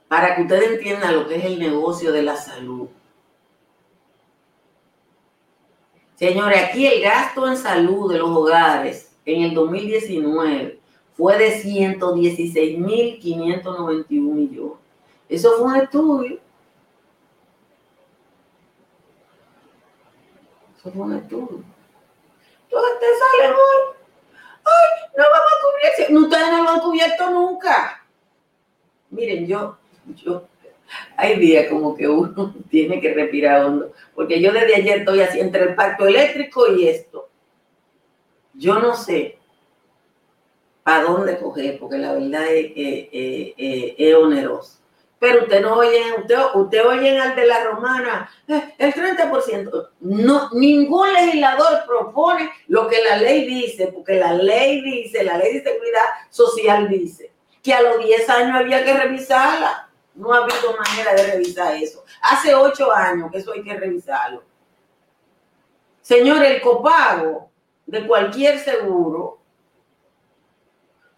para 0.07 0.37
que 0.37 0.43
ustedes 0.43 0.73
entiendan 0.73 1.17
lo 1.17 1.27
que 1.27 1.37
es 1.37 1.45
el 1.45 1.59
negocio 1.59 2.13
de 2.13 2.23
la 2.23 2.37
salud. 2.37 2.89
Señores, 6.15 6.63
aquí 6.63 6.87
el 6.87 7.03
gasto 7.03 7.49
en 7.49 7.57
salud 7.57 8.13
de 8.13 8.19
los 8.19 8.29
hogares 8.29 9.17
en 9.25 9.43
el 9.43 9.55
2019 9.55 10.78
fue 11.19 11.37
de 11.37 11.63
116.591 11.65 14.09
millones. 14.09 14.79
Eso 15.29 15.59
fue 15.59 15.67
un 15.67 15.77
estudio. 15.77 16.39
Eso 20.79 20.93
fue 20.93 21.03
un 21.03 21.17
estudio. 21.17 21.65
Entonces 22.63 22.93
te 23.01 23.07
salen 23.19 23.53
hoy. 23.53 23.81
¡Ay! 24.65 24.91
No 25.17 25.25
vamos 25.25 25.51
a 25.51 25.59
cubrir. 25.65 25.91
Ustedes 26.23 26.49
no 26.53 26.63
lo 26.63 26.71
han 26.71 26.81
cubierto 26.81 27.31
nunca. 27.31 28.07
Miren, 29.11 29.49
yo, 29.49 29.77
yo, 30.23 30.47
hay 31.17 31.37
días 31.41 31.67
como 31.69 31.97
que 31.97 32.07
uno 32.07 32.55
tiene 32.71 33.01
que 33.01 33.13
respirar 33.13 33.65
hondo. 33.65 33.93
Porque 34.15 34.41
yo 34.41 34.53
desde 34.53 34.77
ayer 34.77 35.01
estoy 35.01 35.23
así 35.23 35.41
entre 35.41 35.65
el 35.65 35.75
pacto 35.75 36.07
eléctrico 36.07 36.73
y 36.73 36.87
esto. 36.87 37.29
Yo 38.55 38.79
no 38.79 38.95
sé 38.95 39.38
a 40.89 41.03
dónde 41.03 41.39
coger, 41.39 41.79
porque 41.79 41.99
la 41.99 42.15
verdad 42.15 42.47
es 42.49 42.73
que 42.73 43.55
es 43.99 44.15
oneroso. 44.15 44.79
Pero 45.19 45.43
usted 45.43 45.61
no 45.61 45.75
oye, 45.75 46.01
usted, 46.17 46.39
usted 46.55 46.87
oye 46.87 47.19
al 47.19 47.37
de 47.37 47.47
la 47.47 47.65
romana, 47.65 48.31
eh, 48.47 48.75
el 48.79 48.95
30%. 48.95 49.89
No, 50.01 50.49
ningún 50.53 51.13
legislador 51.13 51.85
propone 51.87 52.51
lo 52.69 52.89
que 52.89 53.03
la 53.05 53.17
ley 53.17 53.45
dice, 53.47 53.89
porque 53.89 54.15
la 54.15 54.33
ley 54.33 54.81
dice, 54.81 55.25
la 55.25 55.37
ley 55.37 55.55
de 55.55 55.65
seguridad 55.65 56.05
social 56.31 56.89
dice, 56.89 57.33
que 57.63 57.75
a 57.75 57.83
los 57.83 57.99
10 58.03 58.31
años 58.31 58.57
había 58.57 58.85
que 58.85 58.95
revisarla. 58.95 59.91
No 60.15 60.33
ha 60.33 60.39
habido 60.39 60.75
manera 60.77 61.15
de 61.15 61.33
revisar 61.33 61.75
eso. 61.75 62.05
Hace 62.23 62.55
8 62.55 62.93
años 62.93 63.31
que 63.31 63.39
eso 63.39 63.53
hay 63.53 63.63
que 63.63 63.75
revisarlo. 63.75 64.43
Señor, 66.01 66.43
el 66.43 66.61
copago 66.61 67.51
de 67.87 68.07
cualquier 68.07 68.59
seguro 68.59 69.38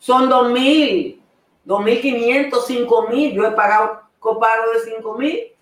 son 0.00 0.28
dos 0.30 0.50
mil, 0.50 1.22
dos 1.62 1.84
mil 1.84 2.00
quinientos, 2.00 2.66
cinco 2.66 3.06
mil. 3.08 3.32
Yo 3.34 3.46
he 3.46 3.52
pagado 3.52 4.00
copago 4.18 4.72
de 4.72 4.80
cinco 4.80 5.16
mil. 5.16 5.52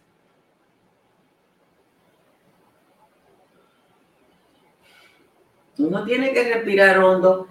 Uno 5.77 6.05
tiene 6.05 6.33
que 6.33 6.55
respirar 6.55 6.99
hondo. 7.01 7.49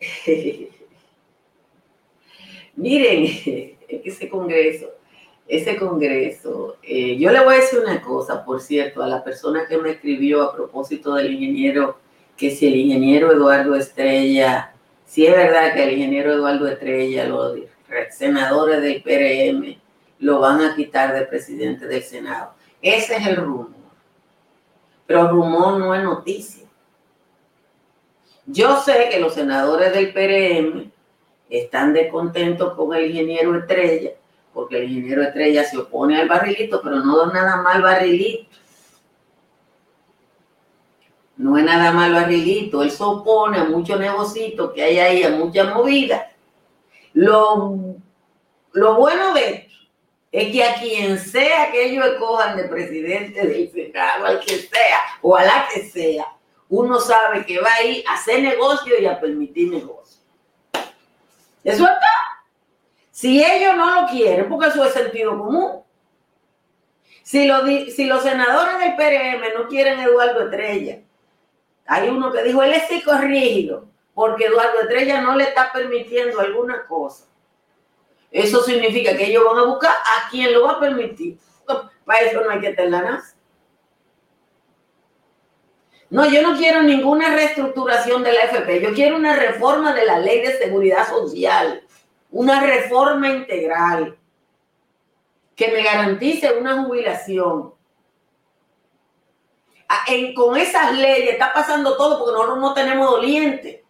Miren, 2.76 3.24
ese 3.88 4.28
congreso, 4.28 4.90
ese 5.48 5.76
congreso, 5.76 6.76
eh, 6.84 7.16
yo 7.16 7.32
le 7.32 7.44
voy 7.44 7.54
a 7.54 7.58
decir 7.58 7.80
una 7.80 8.00
cosa, 8.00 8.44
por 8.44 8.60
cierto, 8.60 9.02
a 9.02 9.08
la 9.08 9.24
persona 9.24 9.66
que 9.66 9.76
me 9.78 9.90
escribió 9.90 10.44
a 10.44 10.54
propósito 10.54 11.14
del 11.14 11.32
ingeniero, 11.32 11.98
que 12.36 12.52
si 12.52 12.68
el 12.68 12.76
ingeniero 12.76 13.32
Eduardo 13.32 13.74
Estrella 13.74 14.72
si 15.08 15.26
es 15.26 15.34
verdad 15.34 15.72
que 15.72 15.84
el 15.84 15.92
ingeniero 15.94 16.34
Eduardo 16.34 16.68
Estrella, 16.68 17.24
los 17.24 17.58
senadores 18.10 18.82
del 18.82 19.02
PRM, 19.02 19.80
lo 20.18 20.38
van 20.38 20.60
a 20.60 20.76
quitar 20.76 21.14
de 21.14 21.22
presidente 21.22 21.86
del 21.86 22.02
Senado. 22.02 22.52
Ese 22.82 23.16
es 23.16 23.26
el 23.26 23.36
rumor. 23.36 23.70
Pero 25.06 25.30
rumor 25.30 25.78
no 25.78 25.94
es 25.94 26.02
noticia. 26.02 26.66
Yo 28.44 28.82
sé 28.82 29.08
que 29.10 29.18
los 29.18 29.32
senadores 29.32 29.94
del 29.94 30.12
PRM 30.12 30.92
están 31.48 31.94
descontentos 31.94 32.74
con 32.74 32.94
el 32.94 33.06
ingeniero 33.06 33.56
Estrella, 33.56 34.10
porque 34.52 34.76
el 34.76 34.90
ingeniero 34.90 35.22
Estrella 35.22 35.64
se 35.64 35.78
opone 35.78 36.20
al 36.20 36.28
barrilito, 36.28 36.82
pero 36.82 36.96
no 36.96 37.16
da 37.16 37.32
nada 37.32 37.62
mal 37.62 37.80
barrilito. 37.80 38.57
No 41.38 41.56
es 41.56 41.64
nada 41.64 41.92
malo 41.92 42.18
arreglito, 42.18 42.82
él 42.82 42.90
se 42.90 43.02
opone 43.02 43.58
a 43.58 43.64
muchos 43.64 43.98
negocios 43.98 44.72
que 44.74 44.82
hay 44.82 44.98
ahí, 44.98 45.22
a 45.22 45.30
mucha 45.30 45.72
movida. 45.72 46.30
Lo, 47.12 47.96
lo 48.72 48.94
bueno 48.96 49.32
de 49.34 49.50
esto 49.50 49.74
es 50.32 50.52
que 50.52 50.64
a 50.64 50.74
quien 50.74 51.18
sea 51.18 51.70
que 51.70 51.86
ellos 51.86 52.04
escojan 52.06 52.56
de 52.56 52.64
presidente 52.64 53.46
del 53.46 53.70
Senado, 53.70 54.26
al 54.26 54.40
que 54.40 54.58
sea, 54.58 55.00
o 55.22 55.36
a 55.36 55.44
la 55.44 55.68
que 55.72 55.88
sea, 55.88 56.26
uno 56.68 56.98
sabe 56.98 57.46
que 57.46 57.60
va 57.60 57.72
a 57.72 57.84
ir 57.84 58.04
a 58.06 58.14
hacer 58.14 58.42
negocio 58.42 59.00
y 59.00 59.06
a 59.06 59.20
permitir 59.20 59.70
negocio. 59.70 60.20
Eso 61.62 61.84
está. 61.84 62.44
Si 63.12 63.42
ellos 63.42 63.76
no 63.76 64.00
lo 64.00 64.08
quieren, 64.08 64.48
porque 64.48 64.68
eso 64.68 64.84
es 64.84 64.92
sentido 64.92 65.38
común. 65.38 65.82
Si, 67.22 67.48
si 67.90 68.04
los 68.04 68.22
senadores 68.22 68.78
del 68.80 68.96
PRM 68.96 69.54
no 69.56 69.68
quieren 69.68 70.00
Eduardo 70.00 70.44
Estrella, 70.44 71.00
hay 71.88 72.10
uno 72.10 72.30
que 72.30 72.42
dijo, 72.42 72.62
él 72.62 72.74
es 72.74 72.86
psicorrígido, 72.86 73.88
porque 74.12 74.44
Eduardo 74.44 74.82
Estrella 74.82 75.22
no 75.22 75.34
le 75.34 75.44
está 75.44 75.72
permitiendo 75.72 76.38
alguna 76.38 76.86
cosa. 76.86 77.24
Eso 78.30 78.62
significa 78.62 79.16
que 79.16 79.24
ellos 79.24 79.42
van 79.42 79.58
a 79.58 79.64
buscar 79.64 79.92
a 79.92 80.28
quien 80.30 80.52
lo 80.52 80.64
va 80.64 80.72
a 80.72 80.80
permitir. 80.80 81.38
Para 82.04 82.20
eso 82.20 82.42
no 82.42 82.50
hay 82.50 82.60
que 82.60 82.74
tener 82.74 83.04
No, 86.10 86.26
yo 86.30 86.42
no 86.42 86.58
quiero 86.58 86.82
ninguna 86.82 87.34
reestructuración 87.34 88.22
de 88.22 88.34
la 88.34 88.40
FP. 88.40 88.82
Yo 88.82 88.92
quiero 88.92 89.16
una 89.16 89.34
reforma 89.34 89.94
de 89.94 90.04
la 90.04 90.18
ley 90.18 90.42
de 90.42 90.58
seguridad 90.58 91.08
social. 91.08 91.82
Una 92.30 92.60
reforma 92.60 93.30
integral 93.30 94.18
que 95.56 95.68
me 95.68 95.82
garantice 95.82 96.52
una 96.52 96.82
jubilación 96.82 97.77
con 100.34 100.56
esas 100.56 100.96
leyes 100.96 101.32
está 101.32 101.52
pasando 101.52 101.96
todo 101.96 102.18
porque 102.18 102.32
nosotros 102.32 102.58
no 102.58 102.74
tenemos 102.74 103.10
doliente. 103.10 103.84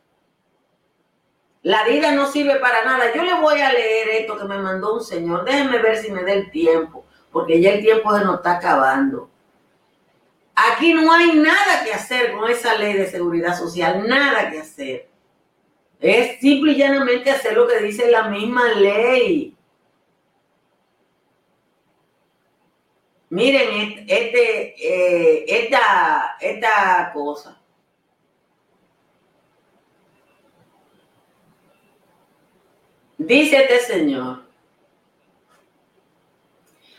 La 1.62 1.84
vida 1.84 2.12
no 2.12 2.30
sirve 2.30 2.56
para 2.56 2.84
nada. 2.84 3.12
Yo 3.14 3.22
le 3.22 3.34
voy 3.34 3.60
a 3.60 3.72
leer 3.72 4.08
esto 4.10 4.38
que 4.38 4.44
me 4.44 4.58
mandó 4.58 4.94
un 4.94 5.04
señor. 5.04 5.44
Déjenme 5.44 5.78
ver 5.78 5.98
si 5.98 6.10
me 6.10 6.22
da 6.22 6.32
el 6.32 6.50
tiempo, 6.50 7.04
porque 7.32 7.60
ya 7.60 7.72
el 7.72 7.82
tiempo 7.82 8.16
se 8.16 8.24
nos 8.24 8.36
está 8.36 8.56
acabando. 8.56 9.28
Aquí 10.54 10.92
no 10.92 11.12
hay 11.12 11.34
nada 11.34 11.84
que 11.84 11.92
hacer 11.92 12.32
con 12.32 12.48
esa 12.50 12.74
ley 12.74 12.94
de 12.94 13.10
seguridad 13.10 13.56
social, 13.56 14.08
nada 14.08 14.50
que 14.50 14.60
hacer. 14.60 15.08
Es 16.00 16.40
simple 16.40 16.72
y 16.72 16.76
llanamente 16.76 17.30
hacer 17.30 17.54
lo 17.54 17.66
que 17.66 17.80
dice 17.80 18.10
la 18.10 18.24
misma 18.24 18.68
ley. 18.72 19.57
Miren 23.30 24.06
este, 24.08 24.74
eh, 24.78 25.44
esta, 25.46 26.36
esta 26.40 27.10
cosa. 27.12 27.60
Dice 33.18 33.62
este 33.62 33.80
señor. 33.80 34.44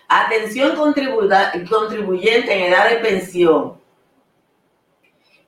Atención 0.07 0.75
contribuyente 0.75 2.53
en 2.53 2.73
edad 2.73 2.89
de 2.89 2.97
pensión. 2.97 3.79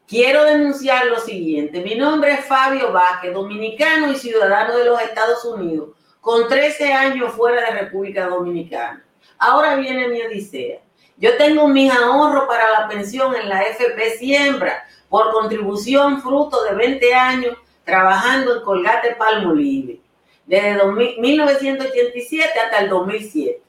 Quiero 0.08 0.44
denunciar 0.44 1.06
lo 1.08 1.20
siguiente. 1.20 1.82
Mi 1.82 1.96
nombre 1.96 2.34
es 2.34 2.46
Fabio 2.46 2.92
Vázquez, 2.92 3.34
dominicano 3.34 4.12
y 4.12 4.16
ciudadano 4.16 4.78
de 4.78 4.86
los 4.86 5.02
Estados 5.02 5.46
Unidos, 5.46 5.92
con 6.20 6.48
13 6.48 6.92
años 6.94 7.34
fuera 7.34 7.62
de 7.72 7.82
República 7.82 8.28
Dominicana. 8.28 9.06
Ahora 9.42 9.74
viene 9.74 10.08
mi 10.08 10.22
odisea. 10.22 10.82
Yo 11.18 11.36
tengo 11.36 11.68
mis 11.68 11.92
ahorros 11.92 12.44
para 12.48 12.70
la 12.70 12.88
pensión 12.88 13.36
en 13.36 13.50
la 13.50 13.64
FP 13.64 14.12
Siembra 14.20 14.86
por 15.10 15.32
contribución 15.32 16.22
fruto 16.22 16.64
de 16.64 16.76
20 16.76 17.12
años 17.16 17.58
trabajando 17.84 18.56
en 18.56 18.62
Colgate 18.62 19.16
Palmolive, 19.16 20.00
desde 20.46 20.86
1987 20.86 22.60
hasta 22.60 22.78
el 22.82 22.90
2007. 22.90 23.64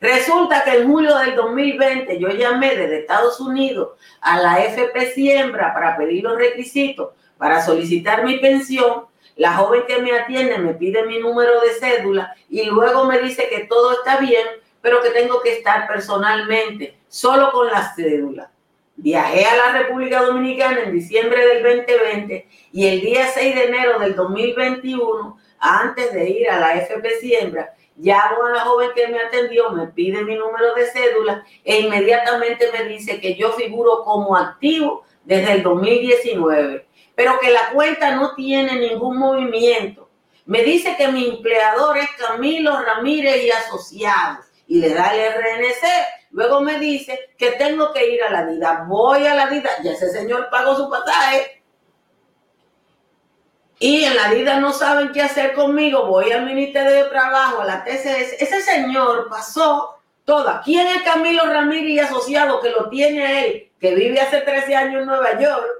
Resulta 0.00 0.64
que 0.64 0.78
en 0.78 0.90
julio 0.90 1.18
del 1.18 1.36
2020 1.36 2.18
yo 2.18 2.28
llamé 2.28 2.74
desde 2.74 3.00
Estados 3.00 3.38
Unidos 3.38 3.98
a 4.22 4.40
la 4.40 4.64
FP 4.64 5.12
Siembra 5.12 5.74
para 5.74 5.98
pedir 5.98 6.24
los 6.24 6.38
requisitos 6.38 7.10
para 7.36 7.62
solicitar 7.62 8.24
mi 8.24 8.38
pensión. 8.38 9.04
La 9.36 9.54
joven 9.56 9.82
que 9.86 9.98
me 9.98 10.18
atiende 10.18 10.56
me 10.56 10.72
pide 10.72 11.04
mi 11.04 11.18
número 11.18 11.60
de 11.60 11.68
cédula 11.78 12.34
y 12.48 12.64
luego 12.64 13.04
me 13.04 13.18
dice 13.18 13.46
que 13.50 13.66
todo 13.66 13.92
está 13.92 14.16
bien, 14.16 14.46
pero 14.80 15.02
que 15.02 15.10
tengo 15.10 15.40
que 15.40 15.56
estar 15.56 15.86
personalmente, 15.86 16.98
solo 17.08 17.50
con 17.52 17.66
la 17.68 17.94
cédula. 17.94 18.50
Viajé 18.96 19.44
a 19.44 19.56
la 19.56 19.78
República 19.78 20.22
Dominicana 20.22 20.80
en 20.80 20.92
diciembre 20.92 21.46
del 21.46 21.62
2020 21.62 22.48
y 22.72 22.86
el 22.86 23.00
día 23.00 23.28
6 23.28 23.54
de 23.54 23.64
enero 23.66 23.98
del 23.98 24.16
2021, 24.16 25.38
antes 25.60 26.12
de 26.12 26.28
ir 26.28 26.50
a 26.50 26.58
la 26.58 26.74
FP 26.78 27.20
Siembra, 27.20 27.74
llamo 27.96 28.44
a 28.46 28.50
la 28.50 28.60
joven 28.60 28.90
que 28.94 29.08
me 29.08 29.20
atendió, 29.20 29.70
me 29.70 29.86
pide 29.88 30.24
mi 30.24 30.34
número 30.34 30.74
de 30.74 30.86
cédula 30.86 31.44
e 31.64 31.80
inmediatamente 31.80 32.70
me 32.72 32.84
dice 32.88 33.20
que 33.20 33.36
yo 33.36 33.52
figuro 33.52 34.02
como 34.04 34.36
activo 34.36 35.04
desde 35.24 35.52
el 35.52 35.62
2019, 35.62 36.86
pero 37.14 37.38
que 37.40 37.50
la 37.50 37.70
cuenta 37.70 38.16
no 38.16 38.34
tiene 38.34 38.80
ningún 38.80 39.16
movimiento. 39.16 40.08
Me 40.46 40.62
dice 40.62 40.96
que 40.96 41.08
mi 41.08 41.28
empleador 41.28 41.98
es 41.98 42.08
Camilo 42.18 42.80
Ramírez 42.80 43.44
y 43.44 43.50
asociados 43.50 44.47
y 44.68 44.78
le 44.78 44.94
da 44.94 45.12
el 45.14 45.32
RNC. 45.32 45.86
Luego 46.30 46.60
me 46.60 46.78
dice 46.78 47.32
que 47.36 47.52
tengo 47.52 47.92
que 47.92 48.06
ir 48.06 48.22
a 48.22 48.30
la 48.30 48.44
vida. 48.44 48.84
Voy 48.86 49.26
a 49.26 49.34
la 49.34 49.46
vida. 49.46 49.70
Ya 49.82 49.92
ese 49.92 50.10
señor 50.10 50.48
pagó 50.50 50.76
su 50.76 50.88
pasaje. 50.88 51.64
Y 53.80 54.04
en 54.04 54.14
la 54.14 54.28
vida 54.28 54.60
no 54.60 54.72
saben 54.72 55.10
qué 55.12 55.22
hacer 55.22 55.54
conmigo. 55.54 56.06
Voy 56.06 56.30
al 56.30 56.44
Ministerio 56.44 56.90
de 56.90 57.10
Trabajo, 57.10 57.62
a 57.62 57.64
la 57.64 57.82
TCS. 57.84 58.40
Ese 58.40 58.60
señor 58.62 59.28
pasó 59.28 59.98
toda. 60.24 60.62
¿Quién 60.64 60.86
es 60.86 61.02
Camilo 61.02 61.44
Ramírez 61.46 61.90
y 61.90 61.98
asociado 61.98 62.60
que 62.60 62.70
lo 62.70 62.88
tiene 62.88 63.46
él, 63.46 63.72
que 63.80 63.94
vive 63.94 64.20
hace 64.20 64.42
13 64.42 64.76
años 64.76 65.02
en 65.02 65.08
Nueva 65.08 65.40
York? 65.40 65.78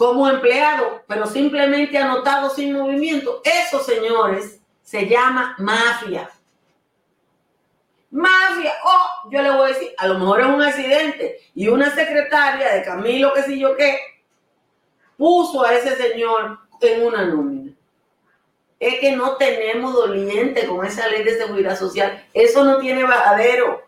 como 0.00 0.26
empleado, 0.30 1.02
pero 1.06 1.26
simplemente 1.26 1.98
anotado 1.98 2.48
sin 2.48 2.72
movimiento. 2.72 3.42
Eso, 3.44 3.84
señores, 3.84 4.58
se 4.80 5.06
llama 5.06 5.54
mafia. 5.58 6.26
Mafia. 8.10 8.72
Oh, 8.84 9.30
yo 9.30 9.42
le 9.42 9.50
voy 9.50 9.70
a 9.70 9.74
decir, 9.74 9.90
a 9.96 10.08
lo 10.08 10.18
mejor 10.18 10.40
es 10.40 10.46
un 10.46 10.62
accidente 10.62 11.40
y 11.54 11.68
una 11.68 11.90
secretaria 11.90 12.72
de 12.74 12.82
Camilo, 12.82 13.32
que 13.32 13.42
sé 13.42 13.58
yo 13.58 13.76
qué, 13.76 13.98
puso 15.16 15.64
a 15.64 15.74
ese 15.74 15.96
señor 15.96 16.58
en 16.80 17.06
una 17.06 17.24
nómina. 17.24 17.72
Es 18.78 18.98
que 18.98 19.14
no 19.14 19.36
tenemos 19.36 19.92
doliente 19.92 20.66
con 20.66 20.84
esa 20.84 21.06
ley 21.08 21.22
de 21.22 21.36
seguridad 21.36 21.78
social. 21.78 22.24
Eso 22.32 22.64
no 22.64 22.78
tiene 22.78 23.04
bajadero. 23.04 23.82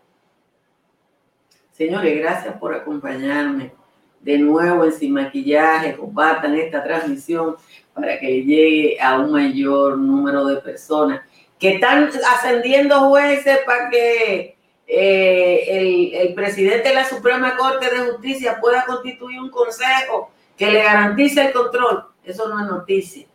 Señores, 1.71 2.19
gracias 2.19 2.55
por 2.59 2.75
acompañarme 2.75 3.73
de 4.21 4.37
nuevo 4.37 4.85
en 4.85 4.93
Sin 4.93 5.13
Maquillaje. 5.13 5.97
Compartan 5.97 6.55
esta 6.55 6.83
transmisión 6.83 7.55
para 7.95 8.19
que 8.19 8.43
llegue 8.43 9.01
a 9.01 9.19
un 9.19 9.31
mayor 9.31 9.97
número 9.97 10.45
de 10.45 10.57
personas 10.57 11.21
que 11.59 11.75
están 11.75 12.09
ascendiendo 12.35 13.09
jueces 13.09 13.59
para 13.65 13.89
que 13.89 14.57
eh, 14.87 16.19
el, 16.21 16.33
presidente 16.33 16.89
de 16.89 16.95
la 16.95 17.07
Suprema 17.07 17.55
Corte 17.55 17.89
de 17.89 18.11
Justicia 18.11 18.59
pueda 18.59 18.85
constituir 18.85 19.39
un 19.39 19.49
consejo 19.49 20.31
que 20.57 20.71
le 20.71 20.83
garantice 20.83 21.47
el 21.47 21.53
control. 21.53 22.05
Eso 22.23 22.47
no 22.49 22.59
es 22.59 22.67
noticia. 22.67 23.25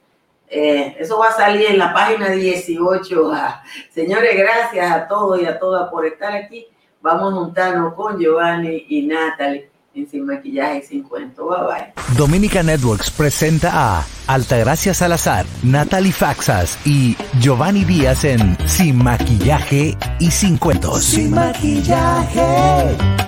Eh, 0.51 0.97
eso 0.99 1.19
va 1.19 1.29
a 1.29 1.33
salir 1.33 1.71
en 1.71 1.79
la 1.79 1.93
página 1.93 2.31
18. 2.31 3.33
Señores, 3.91 4.37
gracias 4.37 4.91
a 4.91 5.09
todos 5.09 5.41
y 5.41 5.47
a 5.47 5.59
todas 5.59 5.91
por 5.91 6.07
estar 6.07 6.33
aquí. 6.33 6.67
Vamos 7.01 7.33
a 7.33 7.37
juntarnos 7.37 7.95
con 7.95 8.19
Giovanni 8.19 8.87
y 8.89 9.07
Natalie 9.07 9.71
sin 10.11 10.27
maquillaje 10.27 10.79
y 10.79 10.83
sin 10.83 11.03
cuento. 11.03 11.49
Bye 11.49 11.59
bye. 11.67 12.17
Dominica 12.17 12.63
Networks 12.63 13.11
presenta 13.11 13.71
a 13.75 14.07
Altagracia 14.27 14.95
Salazar, 14.95 15.47
Natalie 15.63 16.13
Faxas 16.13 16.79
y 16.85 17.17
Giovanni 17.41 17.85
Díaz 17.85 18.25
en 18.25 18.57
Sin 18.67 19.03
maquillaje 19.03 19.97
y 20.21 20.31
sin 20.31 20.57
cuentos. 20.57 21.05
Sin 21.05 21.33
maquillaje 21.33 23.28